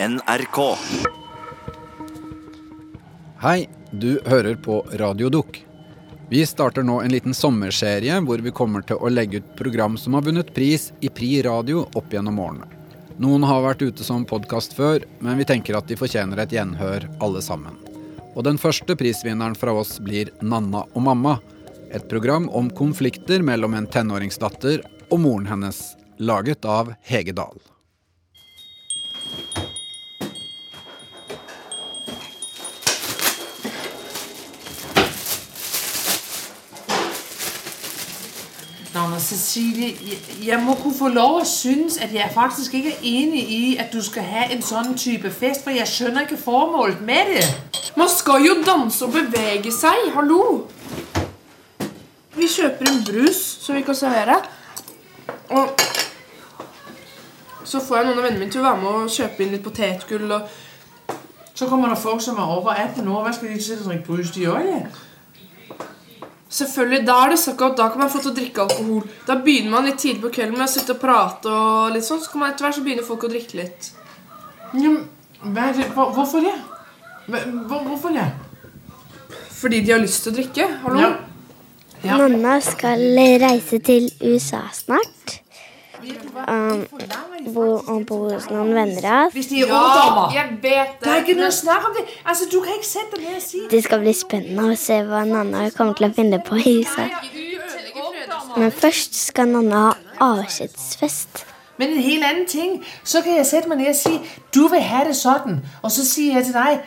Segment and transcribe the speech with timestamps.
[0.00, 0.76] NRK.
[3.42, 5.42] Hei, du hører på Radio.
[6.28, 10.14] Vi starter nå en liten sommerserie hvor vi kommer til å legge ut program som
[10.14, 12.68] har vunnet pris i Pri Radio opp gjennom årene.
[13.18, 17.08] Noen har vært ute som podkast før, men vi tenker at de fortjener et gjenhør
[17.18, 17.74] alle sammen.
[18.36, 21.40] Og den første prisvinneren fra oss blir Nanna og mamma.
[21.90, 25.82] Et program om konflikter mellom en tenåringsdatter og moren hennes,
[26.22, 27.58] laget av Hege Dahl.
[39.28, 39.94] Cecilie,
[40.46, 43.92] jeg, må kunne få lov å synes, at jeg faktisk ikke er enig i, at
[43.92, 47.42] du skal ha en sånn type fest, for jeg skjønner ikke formålet med det.
[48.00, 50.06] Man skal jo danse og bevege seg.
[50.14, 50.40] Hallo!
[52.38, 54.38] Vi kjøper en brus som vi kan servere.
[55.52, 55.76] Og
[57.68, 59.66] så får jeg noen av vennene mine til å være med og kjøpe inn litt
[59.66, 60.32] potetgull.
[60.38, 61.12] og
[61.52, 63.26] Så kommer det folk som er over 18 år.
[63.26, 64.32] Hva skal de sitte og drikke brus?
[64.32, 64.80] De gjør det.
[66.48, 69.02] Selvfølgelig, Da er det så godt, da kan man få til å drikke alkohol.
[69.26, 72.22] Da begynner man litt tidlig på kvelden med å sitte og prate, og litt sånn,
[72.24, 73.90] så kan man etter hvert så begynner folk å drikke litt.
[74.72, 74.94] Ja,
[75.44, 75.74] men?
[75.94, 76.56] Hvorfor det?
[77.28, 78.30] Hvorfor det?
[79.58, 80.68] Fordi de har lyst til å drikke.
[80.84, 81.00] Hallo?
[81.02, 81.10] Ja.
[82.06, 82.14] Ja.
[82.16, 83.00] Mamma skal
[83.42, 85.40] reise til USA snart.
[85.98, 89.34] Um, han bor bo hos noen venner av oss.
[89.34, 90.30] Hvis de ungdommer.
[90.30, 91.10] Det
[93.70, 97.10] Det skal bli spennende å se hva Nanna kommer til å finne på i huset.
[98.56, 99.96] Men først skal Nanna ha
[100.30, 101.44] avskjedsfest.
[101.78, 104.14] Men en helt annen ting, så kan jeg sette meg ned og si
[104.54, 105.60] du vil ha det sånn.
[105.82, 106.80] Og så sier jeg til deg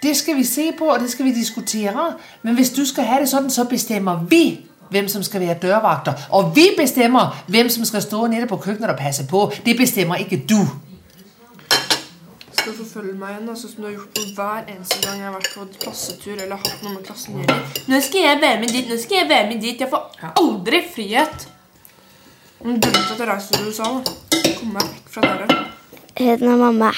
[0.00, 2.14] det skal vi se på, og det skal vi diskutere.
[2.42, 6.28] Men hvis du skal ha det sånn, så bestemmer vi hvem som skal være dørvakter.
[6.36, 9.52] Og vi bestemmer hvem som skal stå nede på kjøkkenet og passe på.
[9.64, 10.60] Det bestemmer ikke du.
[12.52, 15.28] Skal du forfølge meg igjen, sånn som du har gjort på hver eneste gang jeg
[15.28, 17.86] har vært på klassetur eller hatt noe med klassen å gjøre.
[17.88, 19.80] Nå skal jeg være med dit, nå skal jeg være med dit.
[19.80, 21.46] Jeg får aldri frihet.
[22.60, 23.88] Grunnen til at jeg reiser til USA.
[24.60, 25.60] Komme meg vekk fra dere.
[26.20, 26.90] Hun og mamma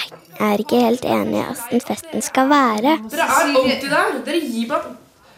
[0.43, 2.97] er ikke helt enige i hvordan festen skal være.
[3.13, 4.17] Dere er alltid der.
[4.27, 4.89] Dere gir meg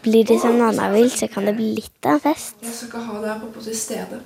[0.05, 2.59] Blir det som Nanna vil, så kan det bli litt av en fest.
[2.61, 4.19] Jeg skal ikke ha det her på, på til stede.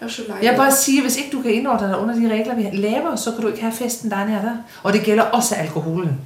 [0.00, 3.16] Jeg Jeg bare sier, Hvis ikke du kan innordne deg under de regler vi lever,
[3.16, 4.56] så kan du ikke ha festen der nede.
[4.82, 6.18] Og det gjelder også alkoholen.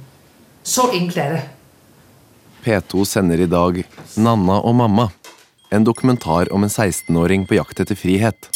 [0.63, 1.43] Så enkelt er det.
[2.65, 3.83] P2 sender i dag
[4.17, 5.09] Nanna og mamma.
[5.71, 8.49] En dokumentar om en 16-åring på jakt etter frihet.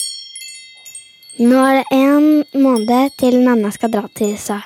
[1.39, 4.61] Nå er det en måned til Nanna skal dra til USA.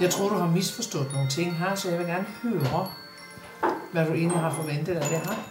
[0.00, 3.01] Jeg tror du har misforstått noen ting her, så jeg vil gjerne høre
[3.92, 5.42] hva du egentlig har forventet av det her.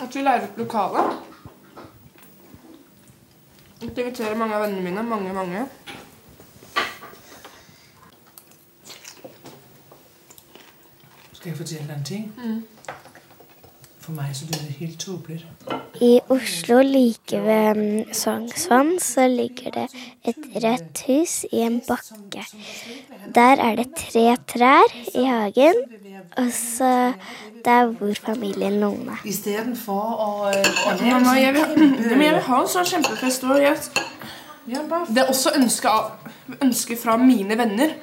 [0.00, 1.02] At vi leier ut lokale.
[3.80, 5.02] At jeg inviterer mange av vennene mine.
[5.02, 5.66] Mange, mange.
[11.32, 12.26] Skal jeg fortelle deg en ting?
[14.00, 15.40] For meg så blir det helt tåpelig.
[16.00, 19.86] I Oslo, like ved mm, Sognsvann, så ligger det
[20.24, 22.44] et rødt hus i en bakke.
[23.34, 25.82] Der er det tre trær i hagen,
[26.38, 26.92] og så
[27.64, 29.18] der bor familien Lone.
[29.28, 33.44] Istedenfor å, å Mamma, jeg vil, men jeg vil ha en sånn kjempefest.
[33.44, 33.76] Og jeg,
[35.10, 37.94] det er også ønske, av, ønske fra mine venner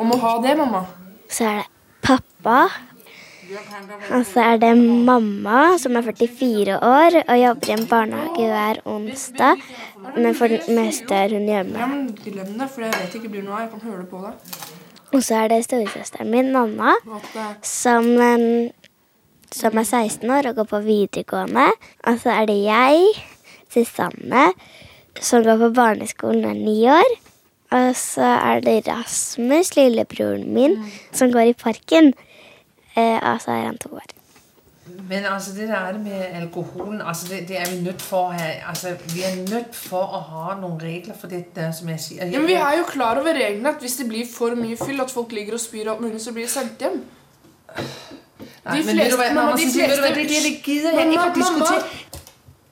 [0.00, 0.84] om å ha det, mamma.
[1.28, 1.70] Så er det
[2.04, 2.58] pappa.
[4.14, 8.80] Og så er det mamma, som er 44 år og jobber i en barnehage hver
[8.88, 9.60] onsdag.
[10.16, 11.76] Men for det meste er hun hjemme.
[11.78, 13.66] Ja, men Glem det, for jeg vet ikke blir noe av.
[13.66, 14.56] Jeg kan høre det på deg.
[15.14, 16.96] Og så er det storesøsteren min, Nanna,
[17.62, 18.08] som,
[19.54, 21.68] som er 16 år og går på videregående.
[22.08, 23.04] Og så er det jeg,
[23.70, 24.48] Susanne,
[25.20, 27.14] som går på barneskolen og er ni år.
[27.74, 30.76] Og så er det Rasmus, lillebroren min,
[31.12, 32.12] som går i parken.
[32.94, 34.13] Eh, og så er han to år.
[35.08, 38.30] Men altså, det der er det med alkoholen altså det, det er vi nødt for
[38.30, 42.00] å ha altså, Vi er nødt for å ha noen regler for dette, som jeg
[42.00, 42.24] sier.
[42.30, 45.00] ja, men Vi er jo klar over reglene at hvis det blir for mye fyll,
[45.04, 47.02] at folk ligger og spyr opp alt mulig, så blir de sendt hjem.
[48.64, 51.84] Nei, de men fleste- mamma, mamma, de fleste- det, det gidder jeg ikke å diskutere.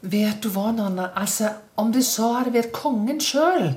[0.03, 1.11] Vet du hva, Nanna?
[1.15, 3.69] Altså, om det så hadde vært kongen sjøl,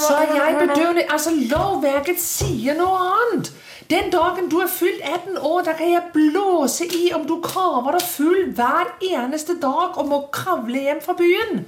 [0.00, 1.04] så er jeg bedøvelig.
[1.12, 3.50] Altså, la lovverket sier noe annet.
[3.90, 7.98] Den dagen du er fylt 18 år, da kan jeg blåse i om du kaver
[7.98, 11.66] deg full hver eneste dag og må kravle hjem fra byen.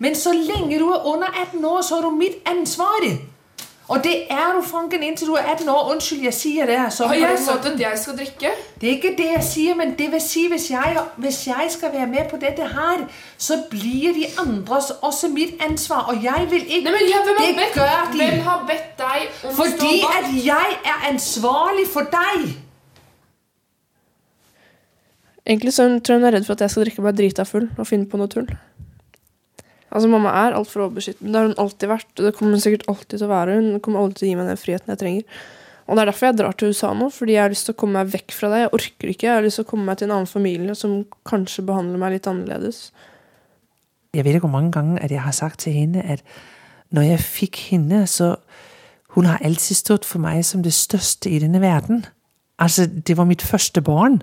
[0.00, 3.04] Men så lenge du er under 18 år, så er du mitt ansvar.
[3.90, 5.88] Og det er du, Franken, inntil du er 18 år.
[5.90, 6.76] Unnskyld, jeg sier det.
[6.94, 8.52] Så Har jeg den sagt at jeg skal drikke?
[8.80, 11.92] Det er ikke det jeg sier, men det vil si hvis jeg, hvis jeg skal
[11.96, 13.02] være med på dette her,
[13.38, 16.06] så blir de andres også mitt ansvar.
[16.12, 18.18] Og jeg vil ikke Nei, men ja, hvem, har Det bedt, gjør de.
[18.22, 20.18] hvem har bedt deg om å Fordi stå bak?
[20.22, 22.50] at jeg er ansvarlig for deg.
[25.50, 27.66] Egentlig så tror jeg hun er redd for at jeg skal drikke meg drita full
[27.74, 28.46] og finne på noe tull.
[29.90, 31.32] Altså, Mamma er altfor overbeskyttende.
[31.32, 33.56] Det har hun alltid vært, det kommer hun sikkert alltid til å være.
[33.58, 35.40] Hun kommer alltid til å gi meg den friheten jeg trenger.
[35.90, 37.78] Og Det er derfor jeg drar til USA nå, fordi jeg har lyst til å
[37.82, 38.60] komme meg vekk fra det.
[38.60, 39.26] Jeg orker ikke.
[39.26, 40.92] Jeg har lyst til å komme meg til en annen familie som
[41.26, 42.78] kanskje behandler meg litt annerledes.
[44.14, 46.22] Jeg vet ikke hvor mange ganger at jeg har sagt til henne at
[46.94, 48.36] når jeg fikk henne, så
[49.10, 52.04] Hun har alltid stått for meg som det største i denne verden.
[52.62, 54.20] Altså, det var mitt første barn.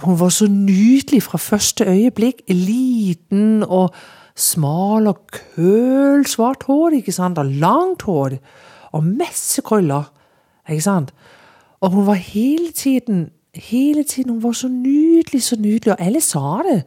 [0.00, 2.40] Hun var så nydelig fra første øyeblikk.
[2.48, 3.92] Liten og
[4.38, 7.40] smal og kølsvart hår, ikke sant?
[7.40, 8.38] Og langt hår.
[8.92, 10.10] Og masse krøller,
[10.68, 11.12] ikke sant?
[11.82, 16.20] Og hun var hele tiden Hele tiden, Hun var så nydelig, så nydelig, og alle
[16.20, 16.84] sa det.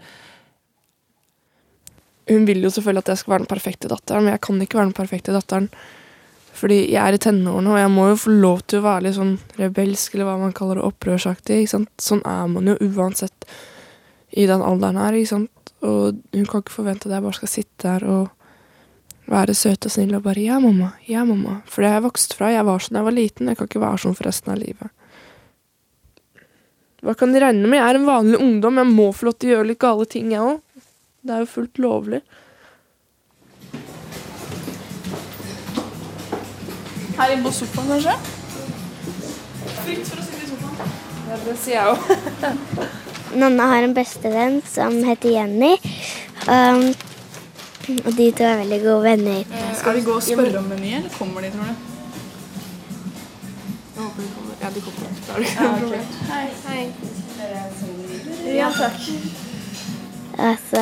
[2.30, 4.78] Hun vil jo selvfølgelig at jeg skal være den perfekte datteren, men jeg kan ikke
[4.78, 5.70] være den perfekte datteren.
[6.56, 9.18] Fordi jeg er i tenårene, og jeg må jo få lov til å være litt
[9.18, 11.60] sånn rebelsk, eller hva man kaller det, opprørsaktig.
[11.62, 11.92] ikke sant?
[12.02, 13.46] Sånn er man jo uansett
[14.32, 15.14] i den alderen her.
[15.14, 15.65] ikke sant?
[15.84, 18.28] Og hun kan ikke forvente at jeg bare skal sitte der og
[19.28, 21.62] være søt og snill og bare 'ja, mamma', ja, mamma.
[21.66, 22.52] For det har jeg vokst fra.
[22.52, 23.48] Jeg var sånn da jeg var liten.
[23.48, 24.90] Jeg kan ikke være sånn for resten av livet.
[27.02, 27.80] Hva kan de regne med?
[27.80, 28.78] Jeg er en vanlig ungdom.
[28.78, 30.62] Jeg må få lov til å gjøre litt gale ting, jeg òg.
[31.22, 32.22] Det er jo fullt lovlig.
[37.18, 38.18] Her inne på sofaen, kanskje?
[39.86, 40.94] Fritt for å sitte i sofaen.
[41.30, 43.02] Ja, det sier jeg òg.
[43.34, 45.74] Nonna har en bestevenn som heter Jenny.
[46.46, 46.94] Um,
[48.06, 49.44] og de to er veldig gode venner.
[49.78, 51.76] Skal vi gå og spørre om meny, eller kommer de, tror du?
[53.96, 54.54] Jeg håper de kommer.
[54.62, 55.10] Ja, de kommer.
[55.28, 56.06] Da er det ikke noe problem.
[58.56, 59.00] Ja, takk.
[60.50, 60.82] Altså,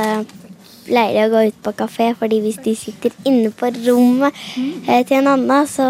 [0.88, 4.40] pleier de å gå ut på kafé, fordi hvis de sitter inne på rommet
[4.88, 5.88] eh, til en annen, så,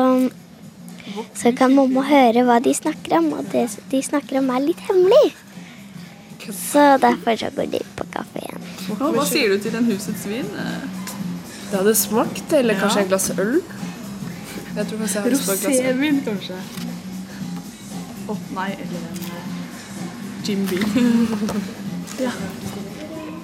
[1.38, 3.32] så kan mamma høre hva de snakker om.
[3.38, 5.34] Og det de snakker om, er litt hemmelig.
[6.52, 8.68] Så derfor så går de på kafeen.
[9.00, 10.50] Hva sier du til en husets vin?
[11.74, 13.62] Det hadde smakt, eller kanskje et glass øl.
[14.76, 15.32] Jeg tror kanskje jeg.
[15.34, 16.58] Rosévin, kanskje?
[18.30, 19.48] Å nei, eller en eh,
[20.48, 21.34] Jim Bean.
[22.26, 22.32] ja.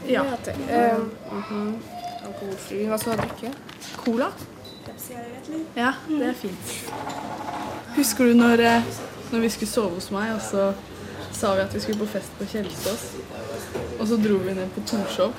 [0.09, 0.23] ja.
[0.69, 1.73] Eh, mhm.
[2.25, 2.85] Alkoholfri.
[2.89, 3.53] Hva skal du drikke?
[4.03, 4.29] Cola?
[5.75, 6.73] Ja, det er fint.
[7.97, 8.89] Husker du når, eh,
[9.31, 10.71] når vi skulle sove hos meg, og så
[11.39, 13.05] sa vi at vi skulle på fest på Kjelsås?
[13.99, 15.33] Og så dro vi ned på Torshov.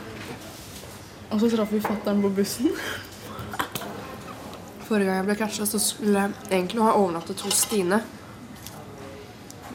[1.30, 2.70] Og så traff vi fatter'n på bussen.
[4.88, 8.00] Forrige gang jeg ble catcha, så skulle jeg egentlig ha overnattet hos Stine.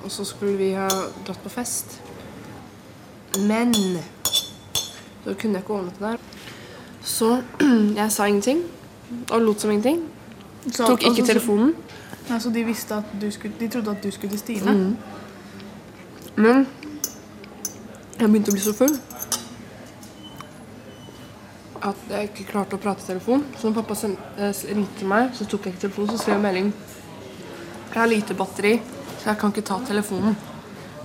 [0.03, 0.87] Og så skulle vi ha
[1.25, 1.99] dratt på fest.
[3.39, 6.17] Men så kunne jeg ikke overnatte der.
[7.05, 7.29] Så
[8.01, 8.63] jeg sa ingenting
[9.31, 10.03] og lot som ingenting.
[10.71, 11.75] Så- Tok ikke altså, telefonen.
[12.39, 14.97] Så de, visste at du skulle, de trodde at du skulle til Stine?
[16.35, 16.65] Men
[18.19, 18.95] jeg begynte å bli så full
[21.85, 23.43] at jeg ikke klarte å prate i telefon.
[23.57, 26.11] Så når pappa eh, ringte meg, så tok jeg ikke telefonen.
[26.11, 26.71] Så skrev jeg melding.
[27.91, 28.73] Jeg har lite batteri,
[29.19, 30.37] så jeg kan ikke ta telefonen.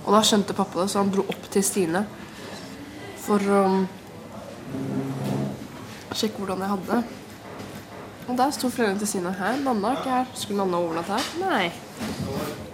[0.01, 2.05] Og da skjønte pappa det, så han dro opp til Stine
[3.21, 3.83] for å um,
[6.17, 7.03] sjekke hvordan jeg hadde det.
[8.25, 9.37] Og der sto foreldrene til Stine.
[9.37, 9.61] her.
[9.61, 10.33] Nanna er ikke her.
[10.33, 11.31] Skulle Nanna overnatte her?
[11.45, 12.69] Nei.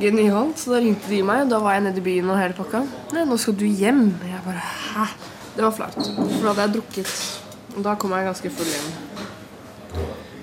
[0.00, 0.58] Genialt.
[0.58, 2.82] Så da ringte de meg, og da var jeg nede i byen og hele pakka.
[3.14, 4.06] Nei, nå skal du hjem.
[4.26, 5.08] Jeg bare hæ?
[5.54, 5.98] Det var flaut.
[5.98, 7.12] For da hadde jeg drukket.
[7.76, 8.88] Og da kom jeg ganske full hjem.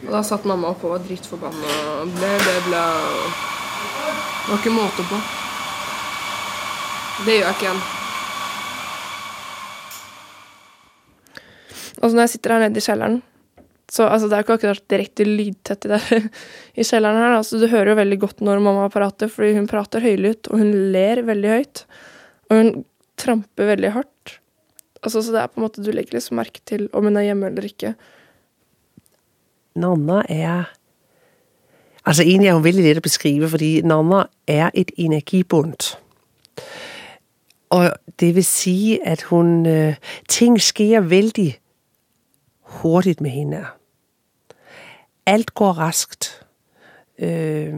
[0.08, 1.78] Og da satt mamma oppe og var dritforbanna.
[2.18, 2.84] Ble, ble, ble.
[4.42, 5.20] Det var ikke måte på.
[7.26, 7.84] Det gjør jeg ikke igjen.
[12.02, 13.20] Altså når jeg sitter her nede i kjelleren
[13.92, 16.20] så altså, Det er ikke akkurat direkte lydtett i, det,
[16.80, 17.34] i kjelleren her.
[17.42, 20.72] Altså, du hører jo veldig godt når mamma prater, fordi hun prater høylytt, og hun
[20.94, 21.84] ler veldig høyt.
[22.48, 22.70] Og hun
[23.20, 24.38] tramper veldig hardt.
[25.02, 27.28] Altså, så det er på en måte Du legger liksom merke til om hun er
[27.28, 27.96] hjemme eller ikke.
[29.76, 30.70] Nanna er
[32.02, 35.92] Altså egentlig er hun veldig lett å beskrive, fordi Nanna er et energibundt.
[37.70, 41.52] Og det vil si at hun øh, Ting sker veldig
[42.82, 43.66] hurtigt med henne.
[45.26, 46.46] Alt går raskt.
[47.20, 47.74] Øh,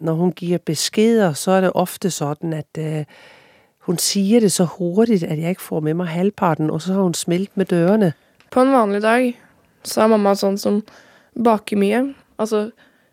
[0.00, 3.04] når hun gir beskjeder, så er det ofte sånn at øh,
[3.88, 7.02] hun sier det så hurtigt at jeg ikke får med meg halvparten, og så har
[7.02, 8.12] hun smelt med dørene.
[8.50, 9.32] På en vanlig dag
[9.84, 10.82] så er mamma sånn som
[11.34, 12.04] baker mye.
[12.38, 12.70] Altså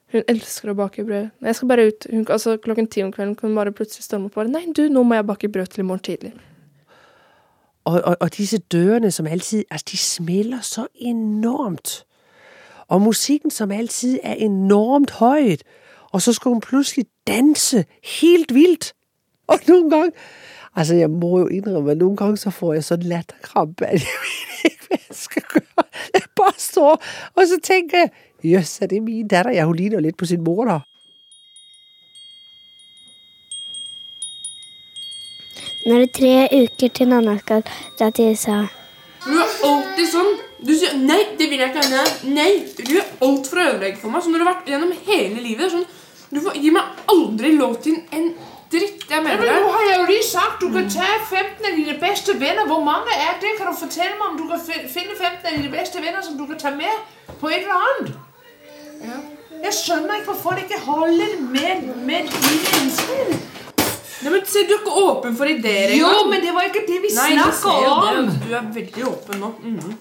[0.08, 1.34] Hun elsker å bake brød.
[1.44, 4.30] Jeg skal bare ut hun, altså, Klokken ti om kvelden kan hun bare plutselig storme
[4.30, 6.32] opp og bare Nei, du, nå må jeg bake brød til i morgen tidlig.
[7.84, 12.07] Og, og, og disse dørene som alltid altså de smeller så enormt.
[12.90, 15.64] Og musikken som altid er enormt høyt.
[16.12, 17.86] Og så skal hun pludselig danse
[18.22, 18.94] helt vildt.
[19.52, 20.12] Og noen gange,
[20.78, 23.88] Altså, jeg må jo innrømme, noen ganger så får jeg sånn latterkrampe.
[23.88, 24.20] at Jeg
[24.62, 25.86] vet ikke hva jeg skal gjøre.
[26.14, 27.00] Jeg bare står,
[27.34, 28.12] og så tænker jeg
[28.44, 29.50] Jøss, er det min datter?
[29.52, 30.78] Jeg hun ligner litt på sin mor, da.
[35.88, 37.66] Nå er det tre uker til Nanna skal
[37.98, 38.60] dra til USA.
[39.26, 40.47] Du er alltid sånn.
[40.60, 41.90] Du sier 'nei, det vil jeg ikke'.
[41.90, 42.52] Nei, nei.
[42.78, 44.24] Du gjør alt for å ødelegge for meg.
[44.24, 45.72] Sånn har du vært gjennom hele livet.
[45.72, 45.86] Sånn,
[46.34, 48.34] du får, gi meg aldri lov til en
[48.72, 49.04] dritt.
[49.10, 52.00] Jeg mener Men Nå har jeg jo lige sagt, du kan ta 15 av dine
[52.02, 52.66] beste venner.
[52.66, 53.54] Hvor mange er det?
[53.58, 56.46] Kan du fortelle meg om du kan finne 15 av dine beste venner, som du
[56.48, 56.96] kan ta med
[57.40, 58.16] på et eller andet?
[59.64, 63.38] Jeg skjønner ikke, hvorfor det ikke holder med, med dine innspill.
[64.22, 67.02] Nei, men se, Du er ikke åpen for ideer Jo, men det var ikke det
[67.04, 68.26] vi jo om.
[68.26, 68.50] det.
[68.50, 69.54] Du er veldig åpen nå.
[69.62, 69.98] Mhm.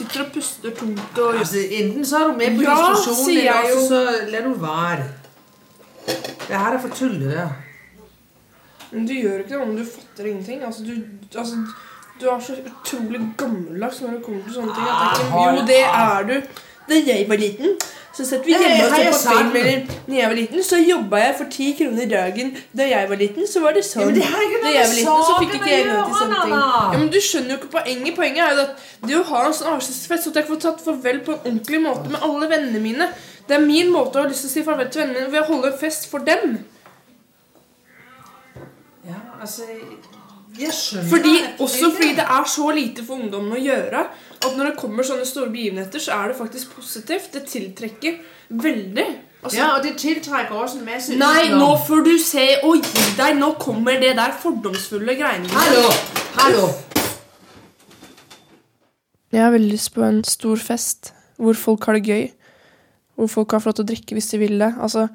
[0.00, 3.74] Sitter og puster tungt og Altså, enten så er du med på Ja, sier eller
[3.74, 3.80] jo.
[3.88, 3.98] så
[4.32, 5.08] lar du være.
[6.48, 7.50] Det her er for tullet der?
[8.90, 10.64] Men du gjør ikke det om du fatter ingenting.
[10.66, 11.60] Altså, du, altså,
[12.20, 14.88] du er så utrolig gammeldags når det kommer til sånne ting.
[14.90, 16.34] At det ikke, jo, det er du.
[16.90, 17.76] Da jeg var liten,
[18.10, 19.52] så satt vi hjemme og så på film.
[19.60, 22.50] Eller når jeg var liten, så jobba jeg for ti kroner dagen.
[22.76, 24.10] Da jeg var liten, så var det sånn.
[24.10, 26.56] Ja, det da jeg var liten, så fikk ikke jeg lov til sånne ting.
[26.56, 28.16] Ja, men du skjønner jo ikke poenget.
[28.18, 30.82] Poenget er jo at det å ha en sånn avskjedsfest, så at jeg får tatt
[30.88, 33.10] farvel på en ordentlig måte med alle vennene mine.
[33.46, 35.44] Det er min måte å ha lyst til å si farvel til vennene mine ved
[35.44, 36.58] å holde fest for dem.
[39.06, 39.70] Ja, altså,
[40.58, 41.06] jeg skjønner.
[41.14, 44.04] Fordi, også fordi det er så lite for ungdommen å gjøre
[44.40, 47.32] at når det kommer sånne store begivenheter, så er det faktisk positivt.
[47.34, 49.06] Det tiltrekker veldig.
[49.42, 53.04] Altså, Ja, og det tiltrekker også en masse Nei, nå får du se og gi
[53.16, 53.38] deg.
[53.40, 55.48] Nå kommer det der fordomsfulle greiene.
[55.54, 55.86] Hallo,
[56.40, 56.66] hallo.
[59.32, 62.24] Jeg har veldig lyst på en stor fest hvor folk har det gøy.
[63.16, 64.74] Hvor folk har fått lov til å drikke hvis de vil det.
[64.80, 65.06] Altså,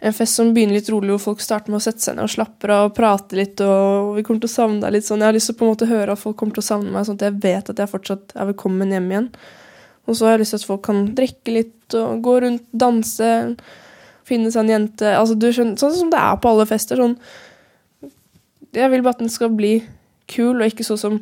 [0.00, 2.32] en fest som begynner litt rolig, hvor folk starter med å sette seg ned og
[2.34, 3.60] slapper av og prate litt.
[3.64, 5.22] og Vi kommer til å savne deg litt sånn.
[5.22, 6.92] Jeg har lyst til å på en måte høre at folk kommer til å savne
[6.92, 9.30] meg, sånn at jeg vet at jeg fortsatt er velkommen hjem igjen.
[10.04, 13.30] Og så har jeg lyst til at folk kan drikke litt og gå rundt, danse,
[14.28, 15.14] finne seg en jente.
[15.16, 17.00] Altså, du skjønner, Sånn som det er på alle fester.
[17.00, 17.16] sånn
[18.74, 19.78] Jeg vil bare at den skal bli
[20.28, 21.18] kul, og ikke sånn som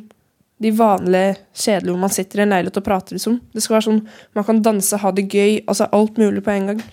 [0.63, 3.15] de vanlige kjedelige hvor man sitter i en leilighet og prater.
[3.15, 3.39] liksom.
[3.53, 6.71] Det skal være sånn man kan danse, ha det gøy, altså alt mulig på en
[6.71, 6.83] gang.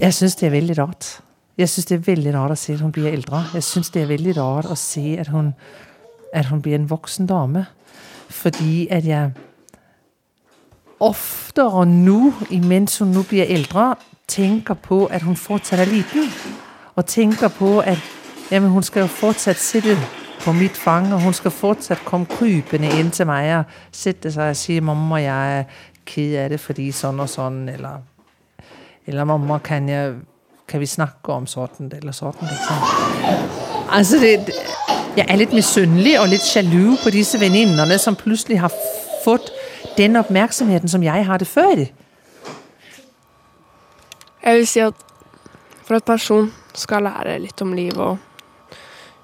[0.00, 1.20] Jeg syns det er veldig rart.
[1.58, 3.42] Jeg syns det er veldig rart å se at hun blir eldre.
[3.54, 5.52] Jeg syns det er veldig rart å se at hun,
[6.32, 7.66] at hun blir en voksen dame.
[8.32, 9.32] Fordi at jeg
[11.00, 13.94] oftere nå, imens hun nå blir eldre,
[14.28, 16.32] tenker på at hun fortsatt er liten.
[16.96, 18.00] Og tenker på at
[18.50, 19.98] jamen, hun skal jo fortsatt sitte
[20.40, 24.54] på mitt fang, og hun skal fortsatt komme krypende inn til meg og sette seg
[24.54, 25.64] og si 'mamma, jeg er
[26.06, 28.00] ked av det fordi sånn og sånn', eller
[29.06, 30.14] eller mamma, kan, jeg,
[30.68, 32.36] kan vi snakke om sånn eller sånn?
[32.40, 32.76] Liksom.
[33.90, 34.54] Altså, det, det,
[35.16, 38.72] jeg er litt misunnelig og litt sjalu på disse venninnene som plutselig har
[39.24, 39.50] fått
[39.96, 41.86] den oppmerksomheten som jeg hadde før.
[44.40, 44.94] Jeg vil si at
[45.84, 48.76] for at person skal lære litt om livet og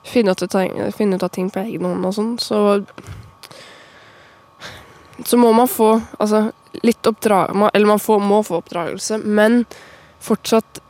[0.06, 2.58] finne ut, av ting- finne ut av ting på egen hånd og sånn, så
[5.24, 6.50] så må man få altså,
[6.82, 7.70] litt oppdrag...
[7.74, 9.64] Eller man får, må få oppdragelse, men
[10.20, 10.80] fortsatt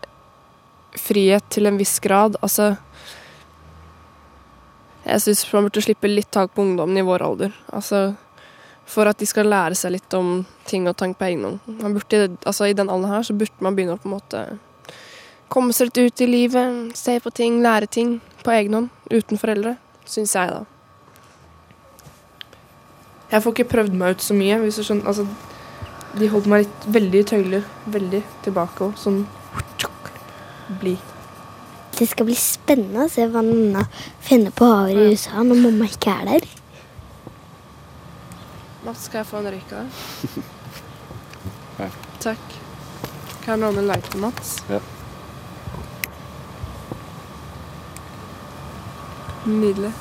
[0.97, 2.37] frihet til en viss grad.
[2.41, 2.75] Altså
[5.05, 7.57] Jeg syns man burde slippe litt tak på ungdommen i vår alder.
[7.69, 8.15] Altså
[8.87, 11.61] For at de skal lære seg litt om ting og tank på egen hånd.
[12.45, 14.47] Altså, I den alderen her så burde man begynne å på en måte
[15.49, 19.39] komme seg litt ut i livet, se på ting, lære ting på egen hånd uten
[19.39, 19.77] foreldre.
[20.07, 20.76] Syns jeg, da.
[23.31, 24.59] Jeg får ikke prøvd meg ut så mye.
[24.63, 25.07] hvis du skjønner.
[25.11, 25.25] Altså,
[26.19, 27.63] de holdt meg litt veldig i tøyler.
[27.87, 29.27] Veldig tilbake og sånn
[30.81, 30.97] Bli.
[31.97, 33.83] Det skal bli spennende å se hva Nanna
[34.21, 36.45] finner på over i USA når mamma ikke er der.
[38.85, 39.93] Mats, skal jeg få en røyk av deg?
[42.27, 42.47] Takk.
[43.45, 44.49] Kan jeg låne en lighter, Mats?
[44.69, 44.81] Ja.
[49.47, 49.93] Nydelig.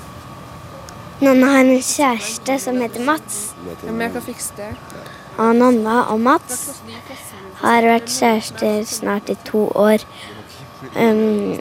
[1.23, 3.53] Nanna har en kjæreste som heter Mats.
[3.85, 4.71] Ja, men jeg kan fikse det.
[5.39, 6.81] Og Nanna og Mats
[7.61, 10.03] har vært kjærester snart i to år.
[10.95, 11.55] Um,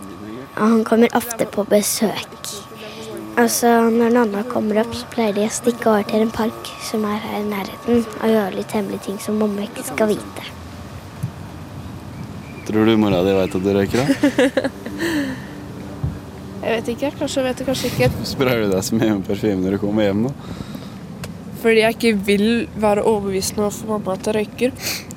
[0.57, 2.51] og han kommer ofte på besøk.
[3.39, 7.07] Altså, Når Nanna kommer opp, så pleier de å stikke over til en park som
[7.07, 10.51] er her i nærheten, og gjøre litt hemmelige ting som mamma ikke skal vite.
[12.67, 14.71] Tror du mora di veit at du røyker, da?
[16.65, 17.11] Jeg vet ikke.
[17.21, 18.11] Kanskje vet det, kanskje ikke.
[18.35, 20.55] Sprayer du deg så mye med parfyme når du kommer hjem, da?
[21.65, 22.49] Fordi jeg ikke vil
[22.81, 24.75] være overbevisende overfor mamma at jeg røyker.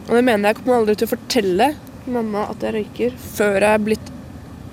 [0.08, 1.72] Og det mener jeg kommer aldri til å fortelle
[2.08, 4.14] mamma at jeg røyker før jeg er blitt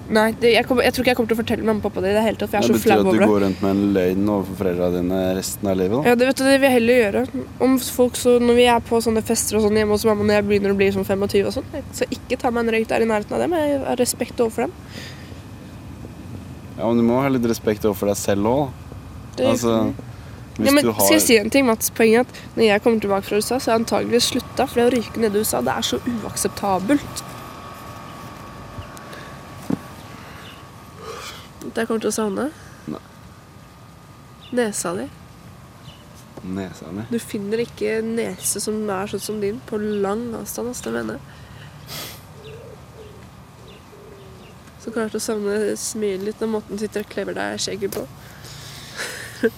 [0.05, 2.03] Nei, det, jeg, kommer, jeg tror ikke jeg kommer til å fortelle mamma og pappa
[2.05, 3.63] det i det hele tatt, for jeg er Det så betyr at du går rundt
[3.65, 6.11] med en løgn overfor foreldra dine resten av livet, da?
[6.11, 7.23] Ja, det, vet du, det vil jeg heller gjøre.
[7.65, 10.37] Om folk så, Når vi er på sånne fester og sånn hjemme hos mamma når
[10.37, 13.07] jeg begynner å bli sånn 25 og sånn, så ikke ta meg en røyk der
[13.07, 13.57] i nærheten av dem.
[13.63, 14.77] Jeg har respekt overfor dem.
[16.85, 18.65] Ja, men du må ha litt respekt overfor deg selv òg,
[19.41, 19.95] Altså,
[20.59, 21.89] hvis ja, men du har Skal jeg si en ting, Mats?
[21.97, 24.67] Poenget er at når jeg kommer tilbake fra USA, så har jeg antageligvis slutta.
[24.69, 27.23] For det å ryke nede i USA, det er så uakseptabelt.
[31.65, 32.47] At jeg kommer til å savne?
[32.93, 33.01] Nei.
[34.61, 35.09] Nesa di.
[36.45, 40.75] nesa mi Du finner ikke nese som er sånn som din på lang avstand.
[40.75, 41.44] Altså, det mener jeg.
[44.85, 48.05] Så klarte å savne smilet litt og måten du sitter og klever deg skjegget på.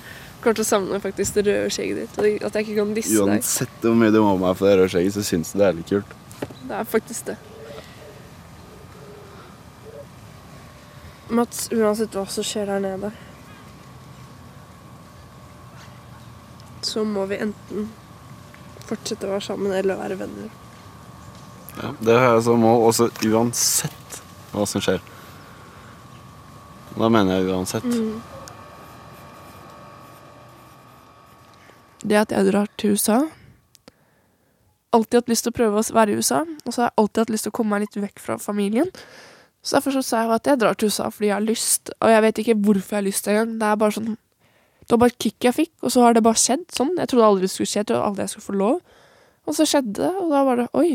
[0.45, 2.21] klarte å savne faktisk det røde skjegget ditt.
[2.21, 3.35] og At jeg ikke kan disse deg.
[3.35, 5.79] Uansett hvor mye du må meg for det røde skjegget, så syns du det er
[5.81, 6.17] litt kult.
[6.67, 7.37] Det er faktisk det.
[11.35, 13.11] Mats, uansett hva som skjer der nede,
[16.87, 17.89] så må vi enten
[18.87, 20.55] fortsette å være sammen eller være venner.
[21.81, 24.21] Ja, det har jeg som mål, også uansett
[24.55, 25.03] hva som skjer.
[26.97, 27.85] Da mener jeg uansett.
[27.85, 28.21] Mm.
[32.07, 33.25] Det at jeg drar til USA
[34.95, 37.21] Alltid hatt lyst til å prøve å være i USA, og så har jeg alltid
[37.21, 38.89] hatt lyst til å komme meg litt vekk fra familien.
[39.61, 42.13] Så derfor så sa jeg at jeg drar til USA fordi jeg har lyst, og
[42.15, 43.51] jeg vet ikke hvorfor jeg har lyst engang.
[43.61, 46.23] Det er bare sånn Det var bare et kick jeg fikk, og så har det
[46.23, 46.95] bare skjedd sånn.
[46.97, 48.79] Jeg trodde aldri det skulle skje, jeg trodde aldri jeg skulle få lov.
[49.45, 50.91] Og så skjedde det, og da var det Oi.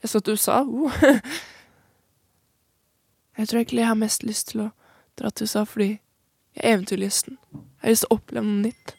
[0.00, 0.62] Jeg skal til USA.
[0.62, 1.02] Oh.
[3.36, 4.70] Jeg tror egentlig jeg har mest lyst til å
[5.18, 5.88] dra til USA fordi
[6.56, 7.38] jeg er eventyrlysten.
[7.52, 8.94] Jeg har lyst til å oppleve noe nytt.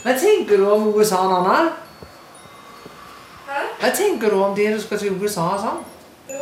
[0.00, 1.56] Hva tenker du om USA, Nanna?
[3.80, 5.82] Hva tenker du om det, du skal til USA og sånn?
[6.30, 6.36] Du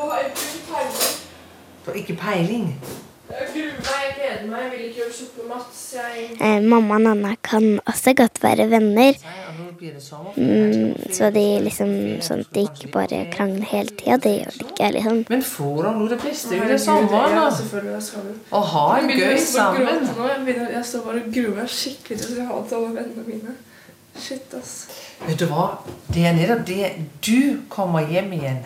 [1.90, 2.72] har ikke peiling?
[3.28, 5.80] Jeg gruer meg, jeg gleder meg, jeg vil ikke gjøre slutt med Mats.
[5.96, 9.12] Jeg Eh, mamma og Nanna kan også godt være venner.
[9.12, 9.47] Ja, sommerferie.
[10.36, 11.92] Mm, så de liksom
[12.24, 14.16] sånn at de ikke bare krangler hele tida.
[14.24, 14.90] Det gjør de ikke.
[14.96, 15.20] liksom.
[15.28, 19.38] Men får deg nå det beste ut av sommeren, Ja, og ha en gøy å
[19.44, 20.08] sammen.
[20.72, 23.56] Jeg, står bare og gruer meg skikkelig til å ha det til alle vennene mine.
[24.18, 24.74] Shit, ass.
[25.26, 25.68] Vet du hva?
[26.10, 26.90] Det er nettopp det.
[27.22, 28.64] Du kommer hjem igjen.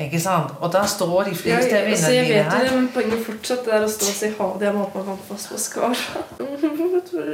[0.00, 0.54] Ikke sant?
[0.64, 2.14] Og da står de fleste ja, vinnerne dine her.
[2.16, 4.64] jeg vet jo det, men poenget fortsatt er å stå og si ha det.
[4.68, 5.94] Jeg må ha på meg vannfast maskara.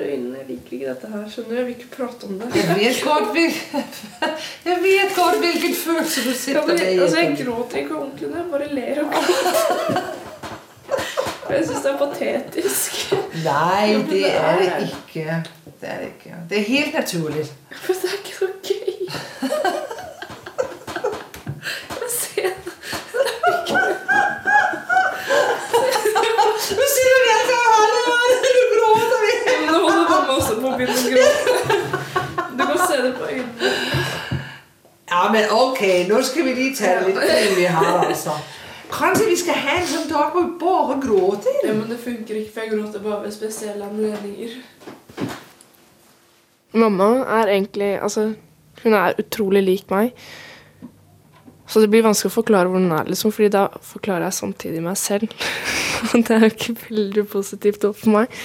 [0.09, 1.27] øynene, liker ikke dette her.
[1.33, 1.57] skjønner du?
[1.59, 2.51] Jeg vil ikke prate om det.
[2.59, 3.27] Jeg vet godt,
[4.69, 6.75] jeg vet godt hvilken følelse du sitter med.
[6.83, 7.03] med.
[7.03, 10.03] altså, jeg gråter ikke ordentlig når jeg bare ler og gråter.
[11.49, 13.15] Jeg syns det er patetisk.
[13.45, 15.45] Nei, det er det ikke.
[15.81, 16.35] Det er det ikke.
[16.51, 17.45] Det er helt naturlig.
[17.87, 18.93] Det er ikke så gøy.
[21.89, 22.51] Jeg ser
[26.77, 28.19] Nu sitter vi altså og holder og
[28.57, 29.33] du gråter vi.
[29.67, 31.51] Nå holder mamma også på å begynne å gråte.
[32.59, 33.73] Du kan se det på øynene.
[35.11, 38.31] Ja, men ok, nå skal vi lige tage det lidt vi har, altså.
[38.93, 41.61] Kanskje vi skal ha en sånn dag hvor vi bare gråter?
[41.67, 44.57] Ja, men det funker ikke, for jeg gråter bare ved spesielle anledninger.
[46.73, 48.33] Mamma er egentlig Altså,
[48.83, 50.15] hun er utrolig lik meg.
[51.69, 54.83] Så det blir vanskelig å forklare hvor hun er, liksom, fordi da forklarer jeg samtidig
[54.83, 55.29] meg selv.
[56.15, 58.39] Og det er jo ikke veldig positivt for meg.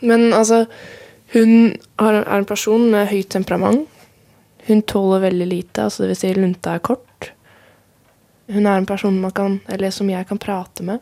[0.00, 0.64] Men altså
[1.34, 3.88] Hun er en person med høyt temperament.
[4.66, 7.30] Hun tåler veldig lite, altså vil si lunta er kort.
[8.50, 9.60] Hun er en person kan,
[9.92, 11.00] som jeg kan prate med.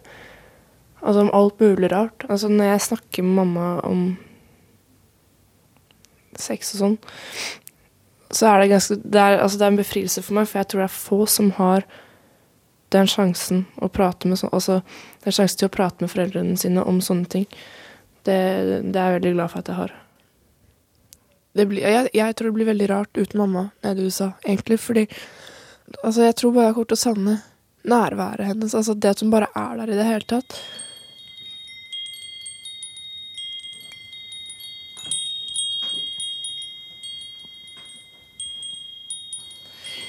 [1.01, 2.25] Altså om alt mulig rart.
[2.29, 4.17] Altså når jeg snakker med mamma om
[6.37, 6.97] sex og sånn,
[8.35, 10.71] så er det ganske det er, altså det er en befrielse for meg, for jeg
[10.71, 11.85] tror det er få som har
[12.95, 14.81] den sjansen å prate med altså
[15.25, 17.47] den sjansen til å prate med foreldrene sine om sånne ting.
[18.25, 18.39] Det,
[18.91, 19.95] det er jeg veldig glad for at jeg har.
[21.55, 25.05] Blir, jeg, jeg tror det blir veldig rart uten mamma nede i USA, egentlig, fordi
[26.03, 27.35] altså jeg tror bare jeg kommer til å savne
[27.85, 30.57] nærværet hennes, altså det at hun bare er der i det hele tatt.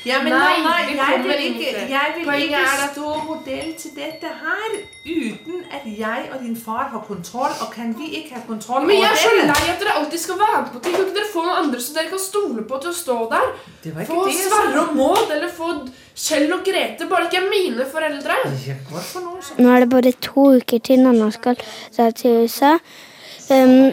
[0.05, 0.55] Ja, men Nei,
[0.87, 5.85] det jeg vil ikke, jeg vil ikke er stå modell til dette her uten at
[5.85, 9.09] jeg og din far har kontroll, og kan vi ikke ha kontroll Men jeg over
[9.11, 10.95] er så lei at dere alltid skal være med på ting.
[10.95, 13.47] Kan ikke dere få noen andre som dere kan stole på til å stå der?
[13.83, 15.71] Det var ikke Få det Sverre og Maud, eller få
[16.27, 17.09] Kjell og Grete.
[17.09, 18.37] Bare ikke mine foreldre.
[19.57, 21.57] Nå er det bare to uker til Nanna skal
[21.97, 22.75] dra til USA.
[23.49, 23.91] Um,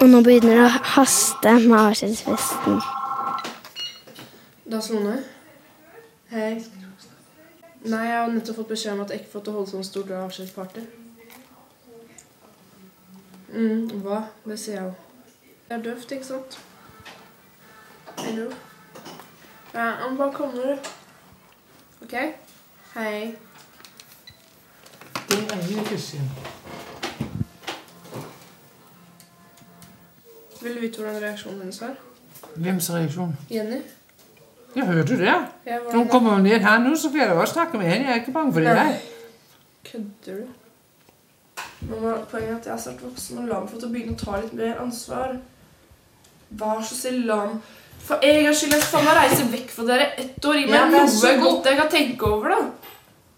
[0.00, 2.82] og nå begynner det å haste med avskjedsfesten.
[4.72, 5.20] Da Slone.
[6.32, 6.64] Hei.
[7.84, 9.84] Nei, jeg har nettopp fått beskjed om at jeg ikke får til å holde sånn
[9.84, 10.84] stort avskjedsparty.
[13.52, 14.22] Mm, hva?
[14.46, 14.94] Det sier jeg jo.
[15.66, 16.56] Det er døvt, ikke sant?
[18.22, 18.48] Hallo?
[19.74, 20.90] Ja, men bare kommer du.
[22.06, 22.18] OK?
[22.96, 23.14] Hei.
[25.28, 26.44] Det er ikke synd.
[30.62, 31.98] Vil du vite hvordan reaksjonen hennes var?
[32.56, 33.36] Hvems reaksjon?
[33.52, 33.84] Jenny?
[34.76, 35.26] Jeg hørte det.
[35.66, 38.06] Ja, Når hun kommer ned her nå, så får jeg også snakke med henne.
[38.06, 38.74] Jeg er ikke bange for det.
[38.74, 38.98] Nei.
[39.92, 41.62] Kødder du?
[41.90, 44.20] Mamma, poenget er at jeg er snart voksen og lam for til å begynne å
[44.24, 45.34] ta litt mer ansvar.
[46.60, 47.56] Vær så snill, lam.
[48.02, 50.60] For en gangs skyld, jeg skal faen reise vekk fra dere ett år.
[50.60, 52.60] Gi meg Ja, noe godt jeg kan tenke over, da.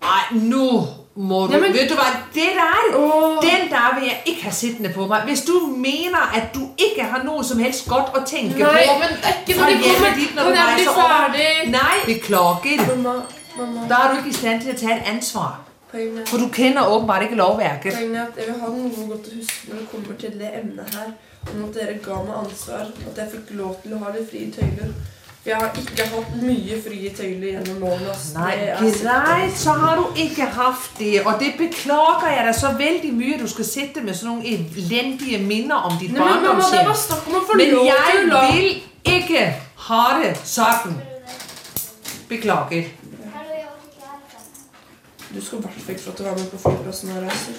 [0.05, 0.69] Nei, nå
[1.17, 3.37] må du Vet du hva, det der oh.
[3.43, 5.23] Den der vil jeg ikke ha sittende på meg.
[5.29, 8.97] Hvis du mener at du ikke har noe som helst godt å tenke Nei, på
[8.99, 10.17] men det er ikke når de kommer.
[10.19, 11.53] dit når Kan du ferdig?
[11.71, 12.83] Nei, beklager.
[12.89, 13.15] Mamma,
[13.59, 13.87] mamma.
[13.89, 15.55] Da er du ikke i stand til å ta et ansvar.
[15.95, 17.95] Poenget For du kjenner åpenbart ikke lovverket.
[17.95, 20.51] Poenget er at jeg vil ha noe godt å huske når det kommer til det
[20.61, 21.13] emnet her.
[21.53, 22.89] Om at dere ga meg ansvar.
[23.11, 24.91] At jeg fikk lov til å ha litt frie tøyler.
[25.45, 28.13] Jeg har ikke hatt mye frie tøyler gjennom årene.
[28.33, 28.53] Nei,
[29.03, 31.19] greit, så har du ikke hatt det.
[31.27, 33.37] Og det beklager jeg deg så veldig mye.
[33.43, 36.89] Du skal sitte med sånne elendige minner om ditt barndomshjem.
[37.59, 38.71] Men jeg vil
[39.19, 39.43] ikke
[39.89, 40.97] ha det sånn.
[42.31, 42.89] Beklager.
[45.35, 47.53] Du skal i hvert fall ikke få til å være med på flyplassen og reise.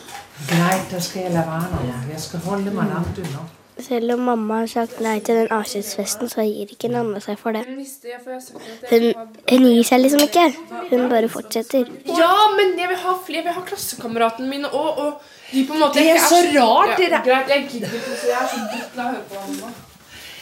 [0.50, 1.84] Greit, da skal jeg la være.
[2.15, 3.45] Jeg skal holde meg langt unna.
[3.79, 7.51] Selv om mamma har sagt nei til den avskjedsfesten, så gir ikke Nanna seg for
[7.51, 7.65] det.
[7.67, 9.09] Hun
[9.49, 10.45] Hun, gir seg liksom ikke.
[10.91, 11.89] Hun bare fortsetter.
[12.07, 13.41] Ja, men jeg vil ha flere.
[13.41, 15.01] Jeg vil ha klassekameratene mine òg.
[15.05, 17.21] Og de på en måte Det er så rart, det der.
[17.27, 18.15] Greit, jeg gidder ikke.
[18.29, 19.73] Jeg er så drittlei av å høre på ham nå.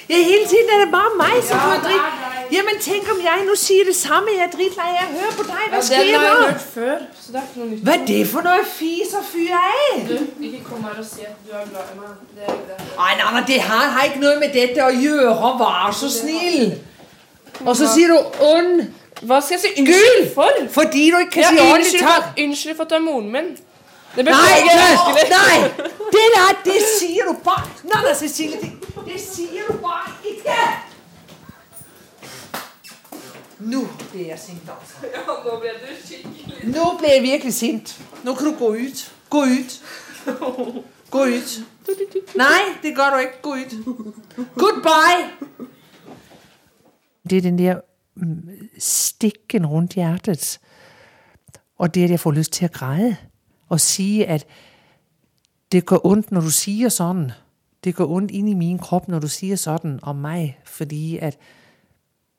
[0.10, 2.08] Ja, hele tiden er det bare meg som får dritt.
[2.08, 4.30] Ja, Jamen, tenk om jeg nå sier det samme.
[4.36, 4.88] Jeg er drittlei.
[4.94, 5.62] Jeg hører på deg.
[5.62, 6.42] Hva Ja, den skjer har jeg nå?
[6.50, 7.84] hørt før, så det er ikke noe nytt.
[7.88, 10.02] Hva er det for noe fis og fyr jeg er?
[10.10, 12.12] Du, ikke kom her og si at du er glad i meg.
[12.36, 12.78] Det er det.
[13.00, 15.54] Nei, nei, nei, det her har ikke noe med dette å gjøre.
[15.64, 16.76] Vær så snill.
[17.66, 18.84] Og så sier du ond
[19.24, 20.52] Hva skal jeg si unnskyld for?
[20.74, 23.32] fordi du ikke Ja, kan si ordentlig unnskyld, for, unnskyld for at du er moren
[23.32, 23.52] min.
[24.16, 25.38] Det beklager jeg nei, virkelig.
[25.42, 25.90] nei!
[26.14, 28.72] Det der, det sier du bare Nei, nei, Cecilie, det,
[29.08, 29.63] det sier
[30.44, 30.84] du ikke!
[33.64, 34.96] Nå blir jeg sint, altså.
[35.14, 37.94] Ja, nå ble du skikkelig Nå ble jeg virkelig sint.
[38.24, 39.04] Nå kan du gå ut.
[39.30, 39.82] Gå ut.
[41.14, 41.54] Gå ut.
[42.36, 43.40] Nei, det gør du ikke.
[43.42, 43.74] Gå ut.
[44.56, 45.30] Goodbye.
[47.30, 47.80] Det er den der
[48.16, 50.60] mm, stikken rundt hjertet.
[51.78, 53.16] Og det at jeg får lyst til å græde.
[53.70, 54.46] Og si at
[55.72, 57.32] det gjør ondt, når du sier sådan.
[57.84, 61.38] Det går ondt inn i min kropp når du sier sånn om meg, Fordi at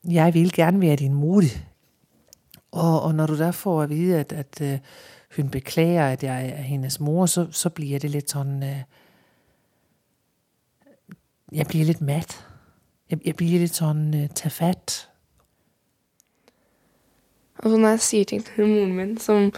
[0.05, 1.43] jeg vil gerne være din mor.
[2.71, 4.79] Og, og når du da får at vite at, at øh,
[5.35, 8.63] hun beklager, at jeg er hennes mor, så, så blir det litt sådan...
[8.63, 8.83] Øh,
[11.51, 12.37] jeg blir litt matt.
[13.09, 14.95] Jeg, jeg blir litt sånn uh, ta fatt.
[17.61, 19.51] Altså Når jeg sier ting til moren min som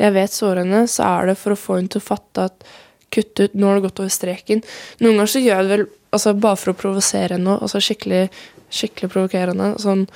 [0.00, 2.66] jeg vet sårer henne, så er det for å få henne til å fatte at
[3.16, 4.62] kutt ut, nå har det gått over streken.
[5.00, 8.26] Noen ganger så gjør jeg det vel altså, bare for å provosere henne, altså skikkelig,
[8.72, 9.72] skikkelig provokerende.
[9.82, 10.06] Sånn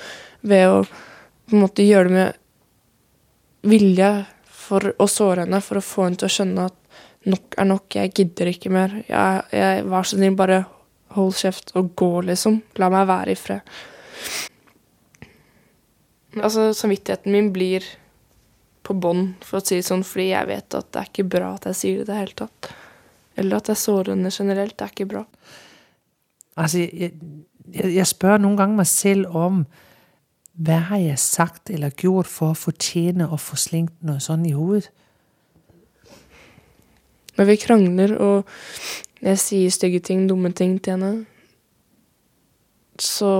[0.41, 4.11] ved å på en måte gjøre det med vilje
[4.47, 6.77] for å såre henne, for å få henne til å skjønne at
[7.29, 8.93] nok er nok, jeg gidder ikke mer.
[9.09, 10.63] Jeg, jeg, vær så snill, bare
[11.15, 12.61] hold kjeft og gå, liksom.
[12.79, 13.73] La meg være i fred.
[16.39, 17.85] Altså, samvittigheten min blir
[18.87, 21.51] på bånn, for å si det sånn, fordi jeg vet at det er ikke bra
[21.57, 22.71] at jeg sier det i det hele tatt.
[23.41, 24.77] Eller at jeg er henne generelt.
[24.77, 25.25] Det er ikke bra.
[26.57, 27.13] Altså, jeg,
[27.73, 29.63] jeg, jeg spør noen ganger meg selv om
[30.61, 34.53] hva har jeg sagt eller gjort for å fortjene å få slengt noe sånn i
[34.53, 34.91] hodet?
[37.37, 38.49] Når vi krangler og
[39.21, 41.11] jeg sier stygge ting, dumme ting til henne,
[43.01, 43.31] så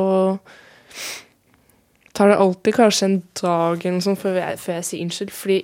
[2.16, 5.34] tar det alltid kanskje en dag eller noe sånt før jeg, før jeg sier unnskyld.
[5.36, 5.60] Fordi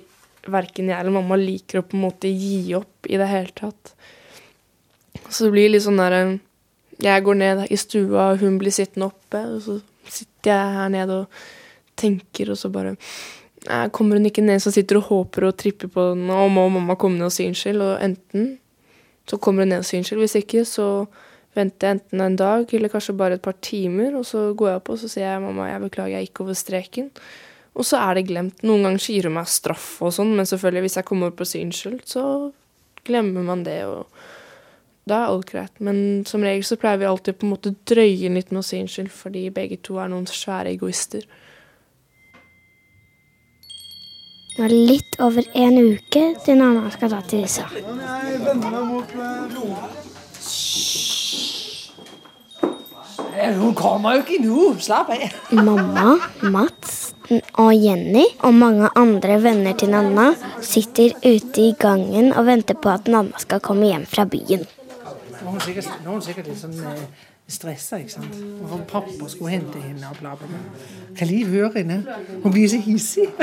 [0.52, 3.94] verken jeg eller mamma liker å på en måte gi opp i det hele tatt.
[5.28, 6.38] Så det blir litt sånn der
[6.98, 9.76] Jeg går ned i stua, og hun blir sittende oppe, og så
[10.10, 11.42] sitter jeg her nede og
[11.98, 12.96] tenker, og så bare
[13.92, 16.68] kommer hun ikke ned, så sitter hun og håper og tripper på den, og må
[16.72, 17.82] mamma komme ned og si unnskyld.
[17.84, 18.52] Og enten
[19.28, 20.88] så kommer hun ned og sier unnskyld, hvis ikke så
[21.58, 24.80] venter jeg enten en dag eller kanskje bare et par timer, og så går jeg
[24.80, 27.12] opp og så sier jeg mamma, jeg beklager, jeg gikk over streken.
[27.78, 28.62] Og så er det glemt.
[28.66, 31.42] Noen ganger så gir hun meg straff og sånn, men selvfølgelig hvis jeg kommer opp
[31.44, 32.24] og sier unnskyld, så
[33.06, 34.08] glemmer man det, og
[35.10, 35.74] da er alt greit.
[35.84, 38.80] Men som regel så pleier vi alltid på en måte drøye litt med å si
[38.82, 41.26] unnskyld, fordi begge to er noen svære egoister.
[44.58, 47.68] Nå er det litt over en uke til Nanna skal dra til USA.
[53.58, 54.64] Hun kommer jo ikke nå.
[54.82, 55.36] Slapp av.
[55.54, 56.16] Mamma,
[56.50, 60.32] Mats og Jenny og mange andre venner til Nanna
[60.64, 64.66] sitter ute i gangen og venter på at Nanna skal komme hjem fra byen.
[65.48, 66.98] Nå er hun sikkert, nå var hun sikkert litt sånn eh,
[67.48, 68.34] stressa, ikke sant.
[68.68, 70.58] For pappa skulle hente henne og bla, bla, bla.
[71.16, 72.02] Kan Liv høre henne?
[72.42, 73.30] Hun blir så hissig.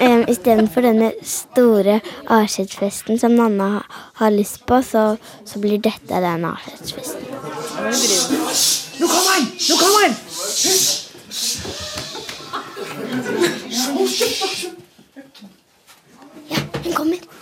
[0.00, 1.98] Um, Istedenfor denne store
[2.32, 3.82] avskjedsfesten som mamma
[4.16, 5.02] har lyst på, så,
[5.44, 7.26] så blir dette den avskjedsfesten.
[8.96, 9.44] Nå kommer han!
[9.68, 10.16] Nå kommer han!
[16.48, 17.39] Ja, Hun kommer.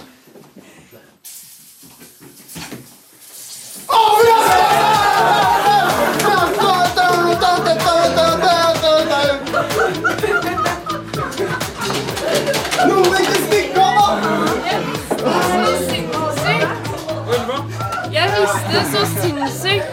[18.13, 19.85] Jeg visste så sinnssykt.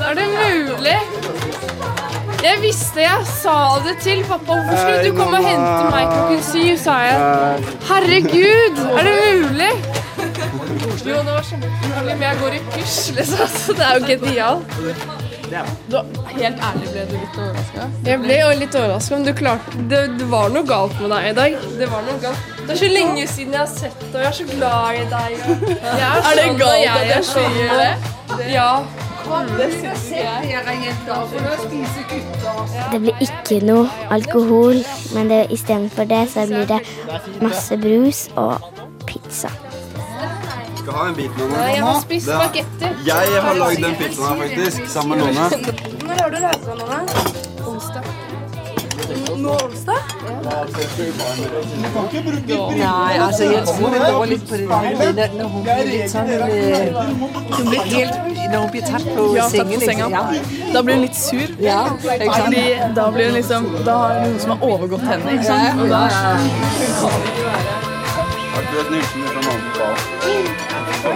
[0.00, 0.98] Er det mulig?
[2.42, 3.56] Jeg visste jeg sa
[3.86, 4.52] det til pappa.
[4.52, 7.18] Hvorfor skulle du komme og hente meg klokken syv, sa jeg.
[7.90, 10.01] Herregud, er det mulig?
[10.42, 13.46] Jo, det var kjempehyggelig, men jeg går i pysj, liksom.
[13.64, 14.64] Så det er jo genialt.
[15.92, 15.96] Du,
[16.32, 17.86] helt ærlig, ble du litt overraska?
[18.06, 21.26] Jeg ble jo litt overraska, men du klarte det, det var noe galt med deg
[21.28, 21.56] i dag.
[21.82, 22.46] Det var noe galt.
[22.62, 25.04] Det er så lenge siden jeg har sett deg, og jeg er så glad i
[25.12, 25.30] deg.
[25.42, 28.70] er, Er det sånn, galt og jeg at jeg sånn, sier og- Ja.
[32.92, 34.80] Det blir ikke noe alkohol,
[35.14, 36.80] men det- istedenfor det så blir det
[37.44, 38.56] masse brus og
[39.06, 39.48] pizza.
[40.82, 42.86] Skal ha en bit med Nei, jeg har spist Det- spagetti.
[43.06, 45.48] Jeg har lagd den pizzaen her, faktisk, sammen med Lone.
[46.06, 46.76] Når har du lagd den?
[47.66, 48.04] Onsdag.
[49.36, 50.00] Nå onsdag?
[52.76, 56.10] Nei, altså jeg tror det går litt på det der med når hun blir litt
[56.10, 56.38] sånn eh,
[57.56, 58.14] Hun blir helt
[58.52, 59.80] Når hun blir tatt på Ja, sengen.
[59.80, 60.08] på senga.
[60.72, 61.48] Da blir hun litt sur.
[61.60, 61.80] Ja.
[62.02, 62.66] Fordi
[62.98, 65.38] da blir hun liksom Da har noen som har overgått henne.
[65.38, 65.80] Ikke sant?
[65.80, 66.02] Og da
[68.82, 70.21] et nilsen fra mannen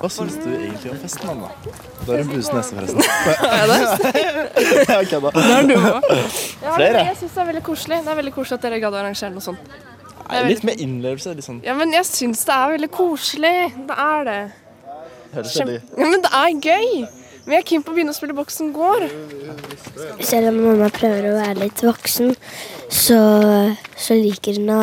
[0.00, 1.50] Hva syns du egentlig om festen, Anna?
[2.06, 3.02] Du har en brus nese, forresten.
[3.60, 3.80] er det.
[4.88, 5.32] Jeg kødda.
[5.36, 6.08] Det er du òg.
[6.64, 7.02] Ja, Flere?
[7.10, 7.98] Jeg syns det er veldig koselig.
[8.06, 9.78] Det er veldig koselig at dere gadd å arrangere noe sånt.
[10.46, 11.34] Litt med innlevelse.
[11.44, 11.60] Sånn.
[11.66, 13.54] Ja, men jeg syns det er veldig koselig.
[13.90, 14.38] Det er det.
[15.34, 16.88] Høres Kjem- Ja, men det er gøy.
[17.44, 19.04] Men jeg er keen på å begynne å spille Boksen går.
[20.24, 22.34] Selv om mamma prøver å være litt voksen,
[22.92, 23.20] så,
[23.98, 24.82] så liker hun å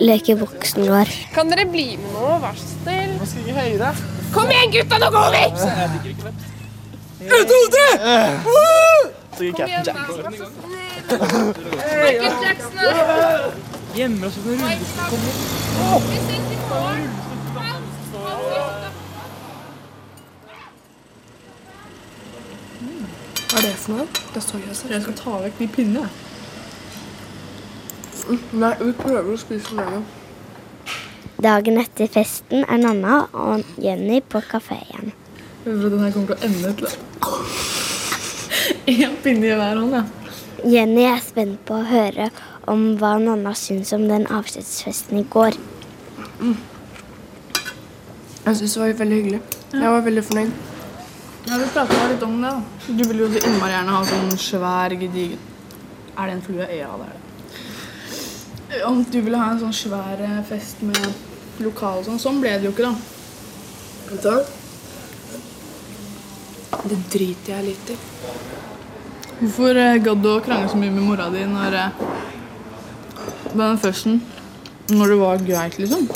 [0.00, 1.10] leke Boksen vår.
[1.34, 3.16] Kan dere bli med nå, vær så snill?
[3.20, 3.90] Nå skal jeg høyere.
[4.34, 5.44] Kom igjen, gutta, nå går vi!
[9.36, 9.96] Så gikk Kom Captain Jack.
[14.30, 14.56] så snill.
[14.56, 15.20] Michael Jackson.
[23.50, 24.06] Hva er det for noe?
[24.34, 26.08] Det står jo Jeg skal ta vekk de pinnene.
[28.52, 30.02] Nei, vi prøver å spise lenge.
[31.42, 35.12] Dagen etter festen er Nanna og Jenny på kafé igjen.
[35.66, 36.88] Den her kommer til å ende til
[39.06, 40.04] Én pinne i hver hånd, ja.
[40.66, 42.30] Jenny er spent på å høre
[42.70, 45.58] om hva Nanna syns om den avskjedsfesten i går.
[48.46, 49.40] Jeg syns det var veldig hyggelig.
[49.74, 50.52] Jeg var veldig fornøyd.
[51.46, 52.50] Ja, Vi prata litt om det.
[52.50, 52.62] da.
[52.96, 55.38] Du vil jo så innmari gjerne ha sånn svær, gedigen
[56.16, 56.66] Er det en flue?
[56.74, 57.25] Ja, det er det.
[58.86, 60.98] Om du ville ha en sånn svær eh, fest med
[61.62, 62.18] lokal og sånn.
[62.20, 62.94] Sånn ble det jo ikke, da.
[64.10, 64.40] Vet du hva?
[66.86, 67.96] Det driter jeg litt i.
[69.38, 72.04] Hvorfor eh, gadd du å krangle så mye med mora di når eh,
[73.52, 74.20] Med den førsten?
[74.90, 76.06] Når det var greit, liksom?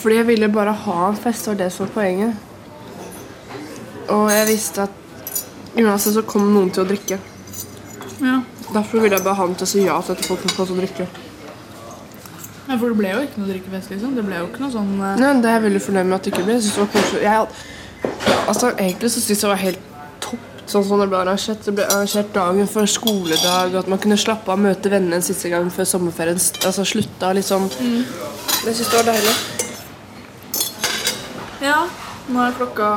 [0.00, 2.32] Fordi jeg ville bare ha en fest, det var det som var poenget.
[4.12, 4.94] Og jeg visste at
[5.78, 7.18] uansett så kom noen til å drikke.
[8.24, 8.40] Ja.
[8.74, 10.66] Derfor ville jeg bare ha dem til å si ja til at folk kom få
[10.68, 11.06] sånn drikke.
[12.68, 12.76] ja.
[12.76, 14.14] For det ble jo ikke noe drikkefest, liksom.
[14.18, 16.24] Det ble jo ikke noe sånn eh, Nei, det er jeg veldig fornøyd med at
[16.26, 16.56] det ikke ble.
[16.58, 17.22] Jeg synes det var koselig.
[17.22, 19.86] Jeg, had- altså, egentlig så synes jeg det var helt
[20.20, 21.62] topp sånn som det ble arrangert.
[21.64, 25.24] Det ble arrangert dagen før skoledag, at man kunne slappe av og møte vennene en
[25.24, 27.32] siste gang før sommerferien st- altså, slutta.
[27.40, 27.70] Liksom.
[27.78, 29.34] Jeg synes det var deilig.
[31.64, 31.78] Ja,
[32.28, 32.90] nå er klokka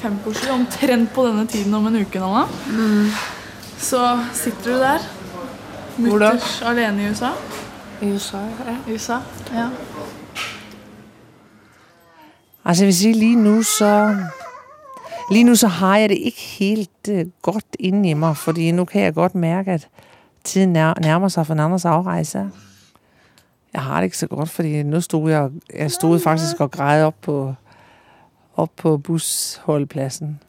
[0.00, 2.30] fem på sju, omtrent på denne tiden om en uke, nå,
[2.70, 3.26] Nanna.
[3.80, 4.98] Så sitter du der,
[5.98, 7.28] mutters alene i USA.
[8.02, 8.94] I USA, ja.
[8.94, 9.18] USA,
[9.52, 9.68] ja.
[12.64, 14.16] Altså jeg vil si lige nu så...
[15.30, 18.84] Lige nu så har jeg det ikke helt uh, godt inde i mig, fordi nu
[18.84, 19.88] kan jeg godt mærke, at
[20.44, 22.50] tiden nær, nærmer sig for en andres afrejse.
[23.72, 27.04] Jeg har det ikke så godt, fordi nu stod jeg, jeg stod faktisk og græd
[27.04, 27.54] op på,
[28.56, 30.40] op på busholdpladsen.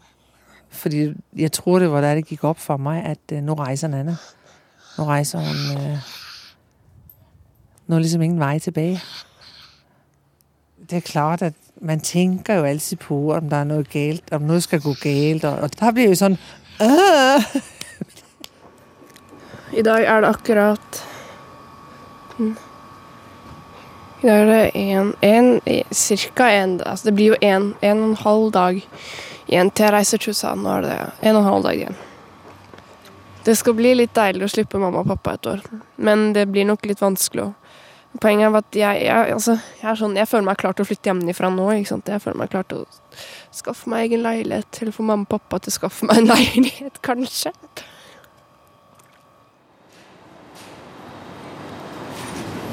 [0.71, 3.91] Fordi jeg tror, det var da det gikk opp for meg at nå nu rejser
[3.91, 4.15] Nanna.
[4.97, 5.77] Nå rejser hun...
[5.77, 5.97] Øh,
[7.87, 9.01] Nå er liksom ingen vei tilbage
[10.91, 14.41] det er klart, at man tenker jo altid på, om der er noe galt, om
[14.41, 16.35] noe skal gå galt, og, og blir bliver jo sånn
[16.83, 17.47] øh,
[19.79, 21.07] I dag er det akkurat
[22.39, 22.55] Mm.
[24.23, 28.51] I dag er det én en én Altså det blir jo én og en halv
[28.51, 28.87] dag
[29.51, 30.55] igjen til jeg reiser til USA.
[30.55, 31.97] Nå er det en og en halv dag igjen.
[33.45, 35.63] Det skal bli litt deilig å slippe mamma og pappa et år,
[35.97, 37.49] men det blir nok litt vanskelig.
[38.21, 40.89] Poenget er at jeg, jeg, altså, jeg, er sånn, jeg føler meg klar til å
[40.89, 41.69] flytte hjemmefra nå.
[41.79, 41.87] Jeg
[42.21, 43.15] føler meg klar til å
[43.55, 47.01] skaffe meg egen leilighet, eller få mamma og pappa til å skaffe meg en leilighet,
[47.07, 47.55] kanskje.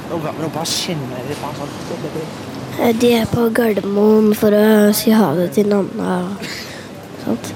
[0.09, 2.58] Nå bare kjenner det bare sånn.
[2.81, 6.51] Eh, De er på Gardermoen for å si ha det til Nanna og
[7.25, 7.55] sånt.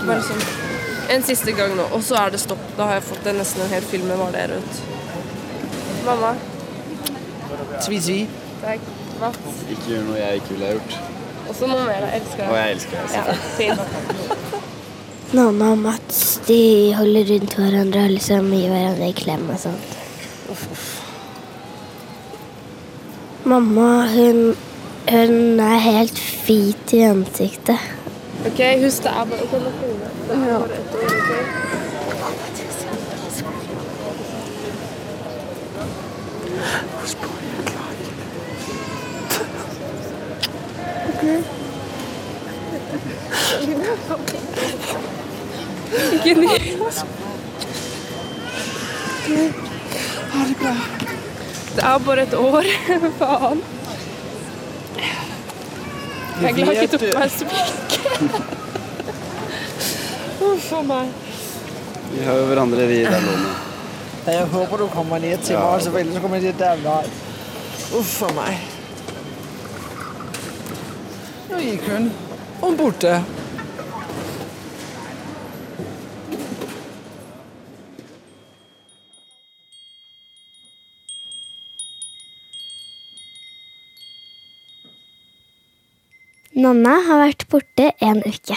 [0.00, 0.42] Bare sånn
[1.10, 2.60] En siste gang nå, og så er det stopp.
[2.76, 4.80] Da har jeg fått det nesten en hel film med hva det er ut.
[6.06, 6.30] Mamma.
[7.82, 8.18] Tvi, tvi.
[8.62, 8.84] Takk.
[9.20, 9.58] Mats.
[9.74, 10.94] Ikke gjør noe jeg ikke ville ha gjort.
[11.50, 12.06] Også noe mer.
[12.06, 12.52] Jeg elsker deg.
[12.52, 13.08] Og jeg elsker deg.
[13.18, 13.22] Ja,
[13.58, 13.80] fint.
[15.34, 16.60] Nanna og Mats de
[16.98, 19.99] holder rundt hverandre og liksom gir hverandre en klem og sånt.
[23.44, 24.56] Mamma, hun,
[25.10, 27.78] hun er helt hvit i ansiktet.
[28.46, 30.12] Ok, husk det er bare nå filmer jeg.
[30.26, 31.30] Det er bare et år, ok?
[46.12, 46.48] Ikke ny.
[50.32, 50.74] Ha det bra.
[51.76, 52.64] Det er bare et år.
[53.20, 53.62] Faen.
[56.40, 58.00] Jeg klaget på meg smykke.
[60.50, 61.06] Uff a meg.
[62.14, 63.56] Vi har jo hverandre, vi der lånet.
[64.26, 65.60] Jeg håper du kommer ned til Ja.
[65.74, 67.06] også, for ellers kommer jeg til der nej.
[67.98, 68.54] Uff for meg.
[71.50, 72.10] Nå gikk hun.
[72.60, 73.20] Hun borte.
[86.60, 88.56] Nanna har vært borte en uke.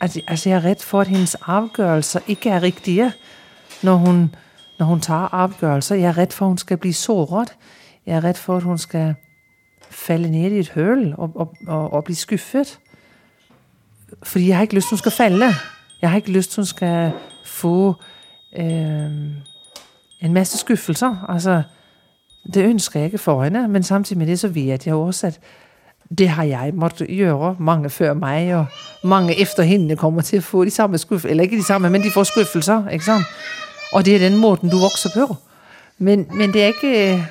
[0.00, 3.12] Altså, jeg er redd for, at hennes avgjørelser ikke er riktige
[3.82, 4.34] når hun,
[4.78, 5.96] når hun tar avgjørelser.
[5.96, 7.56] Jeg er redd for, at hun skal bli såret.
[8.06, 9.14] Jeg er redd for, at hun skal
[9.90, 12.78] falle ned i et høl og, og, og, og bli skuffet.
[14.22, 15.48] Fordi jeg har ikke lyst, til hun skal falle.
[16.02, 17.12] Jeg har ikke lyst, til hun skal
[17.44, 17.94] få
[18.58, 19.10] øh,
[20.20, 21.26] en masse skuffelser.
[21.28, 21.62] Altså,
[22.54, 25.40] det ønsker jeg ikke for henne, men samtidig med det, så vet jeg også, at
[26.18, 28.66] det har jeg måttet gjøre mange før meg, og
[29.04, 31.30] mange etter henne kommer til å få de samme skuffelser.
[31.30, 32.88] Eller ikke de samme, men de får skuffelser.
[32.88, 33.26] ikke sant?
[33.92, 35.36] Og det er den måten du vokser på.
[35.98, 37.26] Men, men det er ikke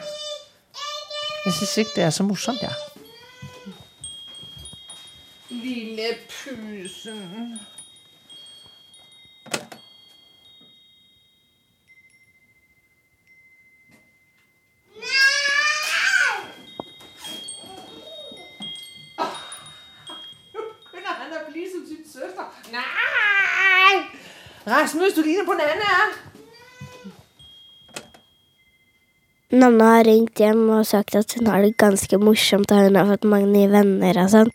[1.46, 2.74] Jeg syns ikke det er så morsomt, ja.
[5.50, 7.60] Lille pusen.
[24.68, 25.92] Rasmus, du ligner på Nana.
[29.52, 33.08] Nanna har ringt hjem og sagt at hun har det ganske morsomt, og hun har
[33.08, 34.52] fått mange nye venner og sånn.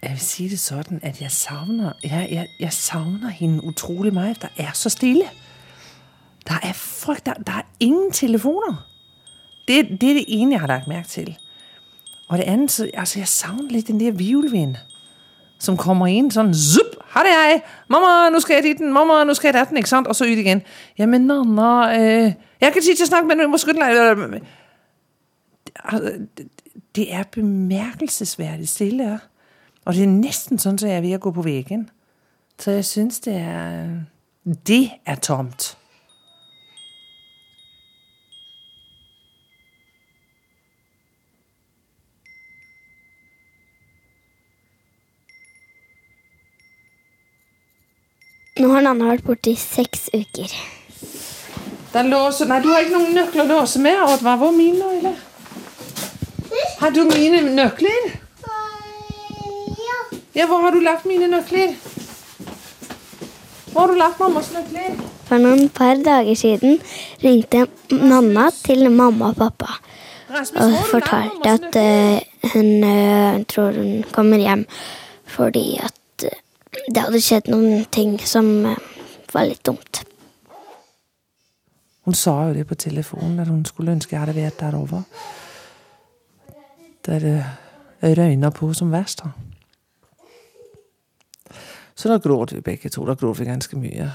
[0.00, 4.32] Jeg vil si det sånn at jeg savner, jeg, jeg, jeg savner henne utrolig mye.
[4.40, 5.28] Der er så stille.
[6.48, 8.86] Der er folk, der, der er ingen telefoner.
[9.68, 11.34] Det, det er det ene, jeg har lagt mærke til.
[12.32, 14.74] Og det andet, så, altså jeg savner lidt den der vivlvind,
[15.58, 19.24] som kommer ind sådan, zup, har det jeg, mamma, nu skal jeg dit den, mamma,
[19.24, 20.06] nu skal jeg datten, ikke sant?
[20.06, 20.62] Og så ud igen.
[20.98, 24.40] Jamen, Nanna, øh, jeg kan sige til snakke, med dig.
[25.84, 26.12] Altså,
[26.96, 29.18] det- er bemærkelsesværdigt stille, ja.
[29.84, 31.90] Og det er næsten sådan, så jeg er ved at gå på væggen.
[32.58, 33.86] Så jeg synes, det er...
[34.66, 35.78] Det er tomt.
[48.60, 50.50] Nå har Nanna vært borte i seks uker.
[51.92, 52.48] Den låser...
[52.50, 55.16] Nei, du har ikke noen nøkler å låse med, Hva var mine eller?
[56.82, 58.10] Har du mine nøkler?
[60.36, 61.74] Ja, hvor har du lagt mine nøkler?
[63.72, 65.00] Hvor har du lagt mammas nøkler?
[65.28, 66.80] For noen par dager siden
[67.24, 69.78] ringte Nanna til mamma og pappa
[70.32, 72.20] og fortalte at eh,
[72.54, 74.64] hun eh, tror hun kommer hjem
[75.28, 76.38] fordi at eh,
[76.94, 78.80] det hadde skjedd noen ting som eh,
[79.32, 80.02] var litt dumt.
[82.02, 85.02] Hun sa jo det på telefonen, at hun skulle ønske, jeg hadde vært der over.
[87.06, 87.18] Der
[88.02, 89.22] det røyna på som verst.
[89.22, 89.32] her.
[91.94, 93.06] Så da gråt vi begge to.
[93.06, 94.08] Da gråt vi ganske mye.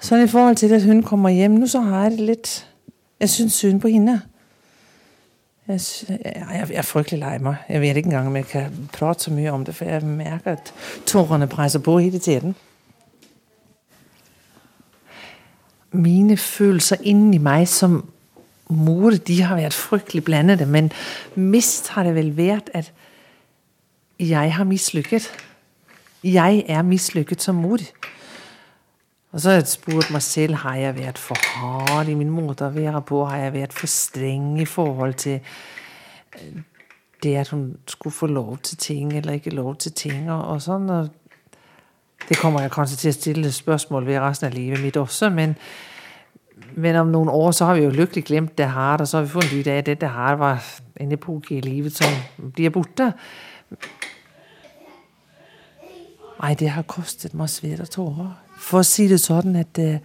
[0.00, 2.50] Sånn i forhold til, at hun kommer hjem nå, så har jeg det litt
[3.18, 4.20] Jeg syns synd på hende.
[5.68, 7.58] Jeg, er fryktelig lei meg.
[7.68, 10.56] Jeg vet ikke engang om jeg kan prate så mye om det, for jeg merker
[10.56, 10.72] at
[11.06, 12.56] tårene presser på hele tiden.
[15.92, 18.02] mine følelser inni meg som
[18.68, 20.90] mor, de har vært fryktelig blandede, men
[21.34, 22.92] mest har det vel vært at
[24.20, 25.30] jeg har mislykket.
[26.24, 27.80] Jeg er mislykket som mor.
[29.32, 32.64] Og så har jeg spurt meg selv, har jeg vært for hard i min måte
[32.64, 33.26] å være på?
[33.28, 36.62] Har jeg vært for streng i forhold til eh,
[37.22, 40.62] det at hun skulle få lov til ting, eller ikke lov til ting, og, og
[40.62, 40.88] sånn.
[40.90, 41.08] Og
[42.28, 45.56] det kommer jeg kanskje til å stille spørsmål ved resten av livet mitt også, men,
[46.76, 49.28] men om noen år så har vi jo lykkelig glemt det her, og så har
[49.28, 53.12] vi funnet ut av at dette her var en epoke i livet som blir borte.
[56.38, 58.36] Nei, det har kostet meg sved og tårer.
[58.58, 60.02] For å si det sånn at eh,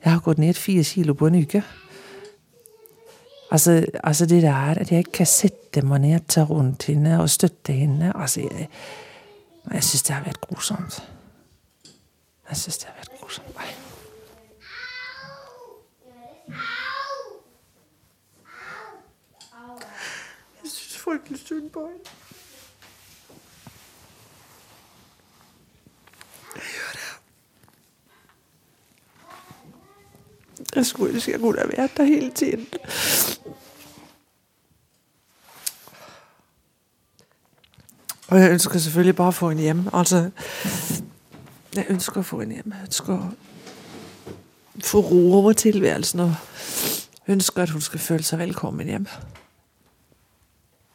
[0.00, 1.62] jeg har gått ned fire kilo på en uke.
[3.50, 7.30] Altså, altså det der at jeg ikke kan sette meg ned, ta rundt henne og
[7.30, 8.68] støtte henne altså Jeg,
[9.72, 11.02] jeg syns det har vært grusomt.
[12.48, 13.54] Jeg syns det har vært grusomt.
[13.56, 13.66] Nei.
[20.62, 21.98] Jeg syns fryktelig synd på henne.
[26.54, 27.10] Jeg gjør det.
[30.74, 32.66] Jeg skulle ønske jeg kunne ha vært der hele tiden.
[38.30, 39.80] Og jeg ønsker selvfølgelig bare å få henne hjem.
[39.92, 40.30] Altså,
[41.74, 42.74] jeg ønsker å få henne hjem.
[42.76, 46.32] Jeg ønsker å få ro over tilværelsen og
[47.30, 49.08] ønsker at hun skal føle seg velkommen hjem.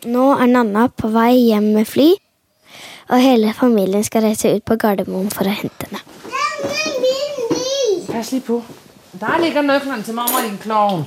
[0.05, 2.07] Nå er Nanna på vei hjem med fly,
[3.09, 6.01] og hele familien skal reise ut på Gardermoen for å hente henne.
[8.07, 8.61] Pas litt på.
[9.19, 11.05] Der ligger nøklerne til mamma, din klovn.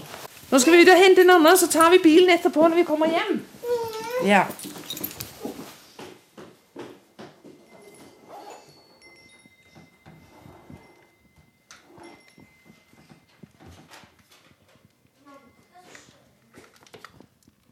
[0.50, 2.84] Nå skal vi ut og hente en annen, så tar vi bilen etterpå, når vi
[2.88, 3.40] kommer hjem.
[4.24, 4.44] Ja.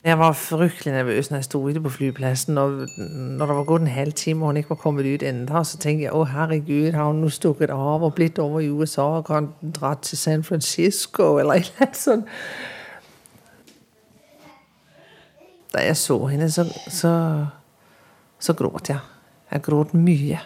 [0.06, 2.58] Jeg var fryktelig nervøs når jeg sto ute på flyplassen.
[2.58, 5.62] Og når det var gått en halv time og hun ikke var kommet ut ennå,
[5.66, 9.08] så tenkte jeg å herregud, har hun nå stukket av og blitt over i USA
[9.16, 12.30] og kan dra til San Francisco eller et eller annet sånt.
[15.74, 17.12] Da jeg så henne, så, så,
[18.38, 19.02] så gråt jeg.
[19.50, 20.38] Jeg gråt mye.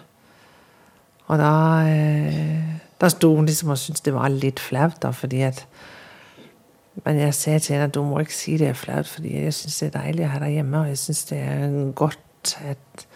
[1.28, 1.54] Og da,
[1.84, 5.66] eh, da sto hun liksom og syntes det var litt flaut, da, fordi at
[7.04, 9.54] men jeg sa til henne at du må ikke si det er flaut, fordi jeg
[9.54, 10.80] syns det er deilig å ha deg hjemme.
[10.80, 13.06] Og jeg syns det er godt at,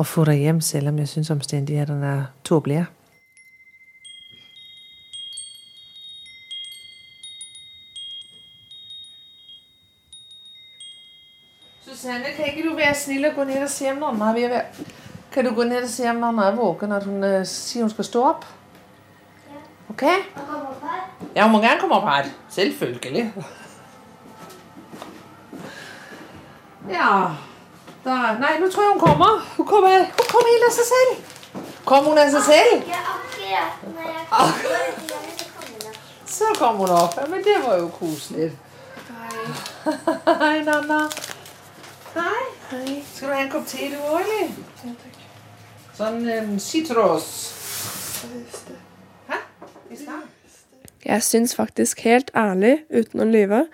[0.00, 2.86] å få deg hjem, selv om jeg syns omstendighetene er tåpelige.
[11.84, 14.62] Susanne, kan ikke du være snill og gå ned og se om mamma er
[15.34, 18.24] gå ned og se om Nanna er våken, at hun øh, sier hun skal stå
[18.32, 18.46] opp?
[20.00, 20.08] Ok?
[21.36, 22.24] Ja, hun må gerne komme opp her.
[22.48, 23.32] Selvfølgelig.
[26.90, 27.10] Ja.
[28.04, 29.44] Da, nei, nå tror jeg hun kommer.
[29.56, 31.20] Hun kommer, hun kommer helt av seg selv.
[31.84, 32.88] Kom hun av seg selv?
[36.24, 37.20] Så kom hun opp.
[37.20, 38.50] Ja, men det var jo koselig.
[40.40, 41.02] Hei, Nanna.
[42.16, 42.42] Hei.
[43.12, 44.48] Skal du ha en kopp te du òg, eller?
[46.00, 47.34] Sånn um, sitros.
[51.00, 53.64] Jeg syns faktisk helt ærlig, uten å lyve,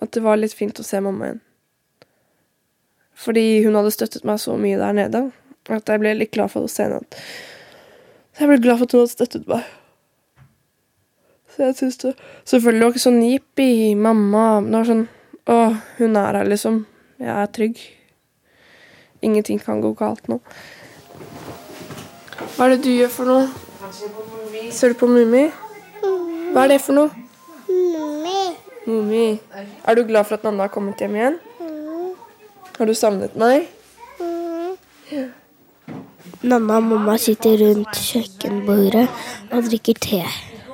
[0.00, 1.42] at det var litt fint å se mamma igjen.
[3.20, 5.26] Fordi hun hadde støttet meg så mye der nede
[5.70, 7.04] at jeg ble litt glad for å se henne.
[8.38, 9.68] Jeg ble glad for at hun hadde støttet meg.
[11.50, 12.12] Så jeg syns det
[12.48, 15.06] Selvfølgelig var det ikke sånn jippi, mamma det var sånn
[15.50, 15.56] Å,
[15.98, 16.84] hun er her, liksom.
[17.20, 17.80] Jeg er trygg.
[19.26, 20.38] Ingenting kan gå galt nå.
[22.54, 23.69] Hva er det du gjør for noe?
[23.90, 25.48] Ser du på Mummi?
[26.54, 27.10] Hva er det for noe?
[28.86, 29.40] Mummi.
[29.86, 31.38] Er du glad for at Nanna har kommet hjem igjen?
[32.78, 33.66] Har du savnet meg?
[36.40, 39.06] Nanna og mamma sitter rundt kjøkkenbordet
[39.50, 40.22] og drikker te.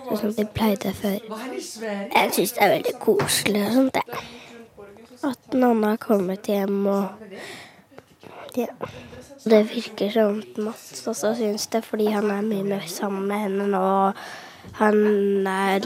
[0.07, 1.17] Sånn som de pleide før.
[1.19, 4.27] Jeg syns det er veldig koselig og sånt, jeg.
[5.27, 7.33] At Nanna har kommet hjem og
[8.57, 8.69] ja.
[9.51, 13.67] Det virker som Mats også syns det, fordi han er mye mer sammen med henne
[13.71, 14.13] nå.
[14.75, 14.97] Han
[15.47, 15.85] er,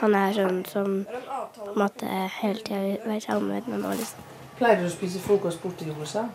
[0.00, 2.08] han er sånn som på en måte
[2.40, 4.26] hele tida vil være sammen med henne nå, liksom.
[4.58, 6.26] Pleier du å spise frokost borte i USA?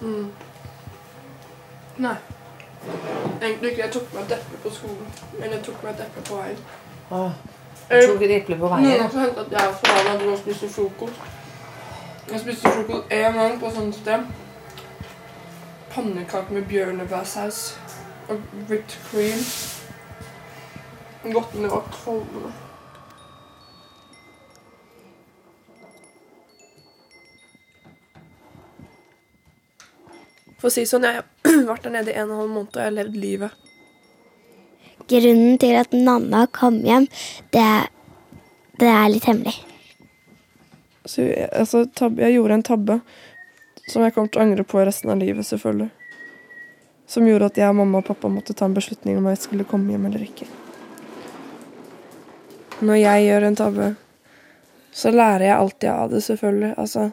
[0.00, 0.26] Mm.
[1.98, 2.16] Nei.
[3.40, 3.82] Egentlig ikke.
[3.82, 5.12] Jeg tok meg et eple på skolen.
[5.38, 6.64] Men jeg tok meg et eple på veien.
[7.10, 7.38] Åh,
[7.92, 8.88] du tok et eple på veien?
[8.88, 11.30] Noen har hentet at jeg og faren dro og spise frokost.
[12.32, 14.26] Jeg spiste frokost én gang på sånt sted.
[15.96, 17.78] Pannekaker med bjørnebærsaus
[18.28, 19.40] og whipped cream.
[21.32, 22.50] Godt, men det var kvalmende.
[30.60, 32.74] For å si sånn, jeg har vært der nede i en og en halv måned,
[32.74, 33.62] og jeg har levd livet.
[35.06, 37.08] Grunnen til at Nanna kom hjem,
[37.56, 37.88] det er,
[38.82, 39.56] det er litt hemmelig.
[41.06, 41.24] Så
[41.54, 42.98] altså, tab jeg gjorde en tabbe
[43.86, 45.90] som jeg kommer til å angre på resten av livet, selvfølgelig.
[47.06, 49.94] Som gjorde at jeg, mamma og pappa måtte ta en beslutning om jeg skulle komme
[49.94, 50.48] hjem eller ikke.
[52.82, 53.86] Når jeg gjør en tabbe,
[54.96, 56.72] så lærer jeg alltid av det, selvfølgelig.
[56.82, 57.06] Altså,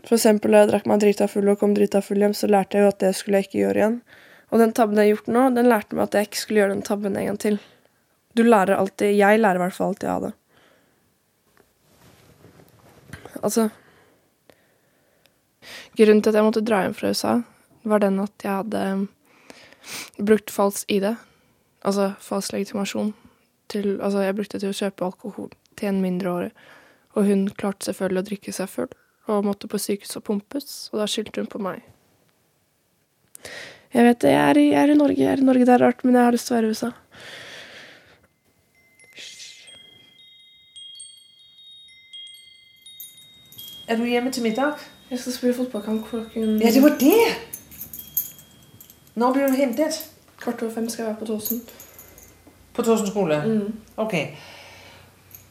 [0.00, 2.78] for eksempel da jeg drakk meg drita full og kom drita full hjem, så lærte
[2.78, 4.00] jeg jo at det skulle jeg ikke gjøre igjen.
[4.48, 6.76] Og den tabben jeg har gjort nå, den lærte meg at jeg ikke skulle gjøre
[6.76, 7.60] den tabben en gang til.
[8.34, 10.34] Du lærer alltid, Jeg lærer i hvert fall alltid av det.
[13.44, 13.68] Altså
[15.98, 17.34] Grunnen til at jeg måtte dra hjem fra USA,
[17.84, 18.84] var den at jeg hadde
[20.18, 21.10] brukt falsk ID.
[21.84, 23.12] Altså falsk legitimasjon.
[23.72, 26.52] Til, altså jeg brukte det til å kjøpe alkohol til en mindreårig.
[27.14, 28.92] Og hun klarte selvfølgelig å drikke seg full
[29.30, 31.80] og måtte på sykehus og pumpes, og da skyldte hun på meg.
[33.94, 36.18] Jeg vet det, jeg er, i, Norge, jeg er i Norge, det er rart, men
[36.18, 36.90] jeg har lyst til å være i USA.
[43.88, 44.72] Er du hjemme til middag?
[45.10, 47.12] Jeg skal spille fotballkamp klokken Ja, det var det!
[49.14, 50.10] Når blir du hentet?
[50.40, 51.62] Kvart over fem skal jeg være på Tåsen.
[52.74, 53.42] På Tåsen skole?
[53.46, 53.74] Mm.
[53.96, 54.14] Ok.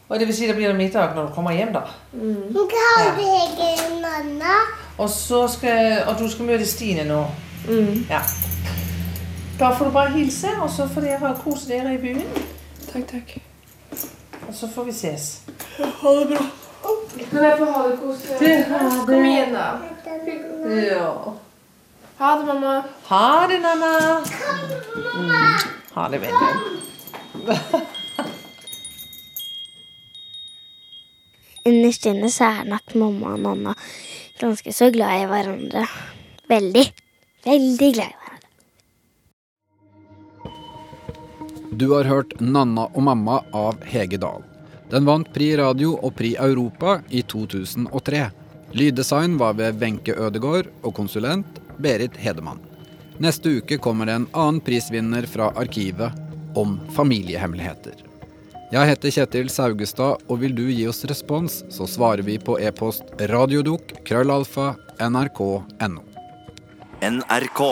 [0.10, 1.80] Og det vil si, det blir middag når du kommer hjem, da?
[2.14, 2.56] Mm.
[4.40, 4.56] Ja.
[4.98, 7.26] Og, så skal, og du skal møte Stine nå?
[7.70, 8.06] Mm.
[8.10, 8.20] Ja.
[9.60, 12.26] Da får du bare hilse, og så får dere kose dere i byen.
[12.92, 13.38] Takk, takk.
[14.48, 15.42] Og så får vi ses.
[15.78, 16.63] Ha det bra.
[17.14, 18.22] Kan jeg få ha det kos?
[18.40, 19.06] Det- ha det.
[19.08, 19.68] Kom igjen, da.
[20.88, 21.34] Ja.
[22.18, 22.74] Ha det, mamma.
[23.10, 23.92] Ha det, Nanna.
[25.16, 25.32] Mm.
[25.94, 26.54] Ha det, venner.
[31.66, 33.74] Innerst inne så er nok mamma og Nanna
[34.42, 35.86] ganske så glad i hverandre.
[36.52, 36.86] Veldig.
[37.46, 38.20] Veldig glad i hverandre.
[41.74, 44.44] Du har hørt 'Nanna og mamma' av Hege Dahl.
[44.94, 48.28] Den vant Pri Radio og Pri Europa i 2003.
[48.78, 52.62] Lyddesign var ved Wenche Ødegård og konsulent Berit Hedemann.
[53.18, 56.14] Neste uke kommer det en annen prisvinner fra Arkivet
[56.54, 58.06] om familiehemmeligheter.
[58.74, 63.18] Jeg heter Kjetil Saugestad, og vil du gi oss respons, så svarer vi på e-post
[63.34, 64.76] radiodok krøllalfa
[65.10, 66.06] nrk.no.
[67.02, 67.64] NRK.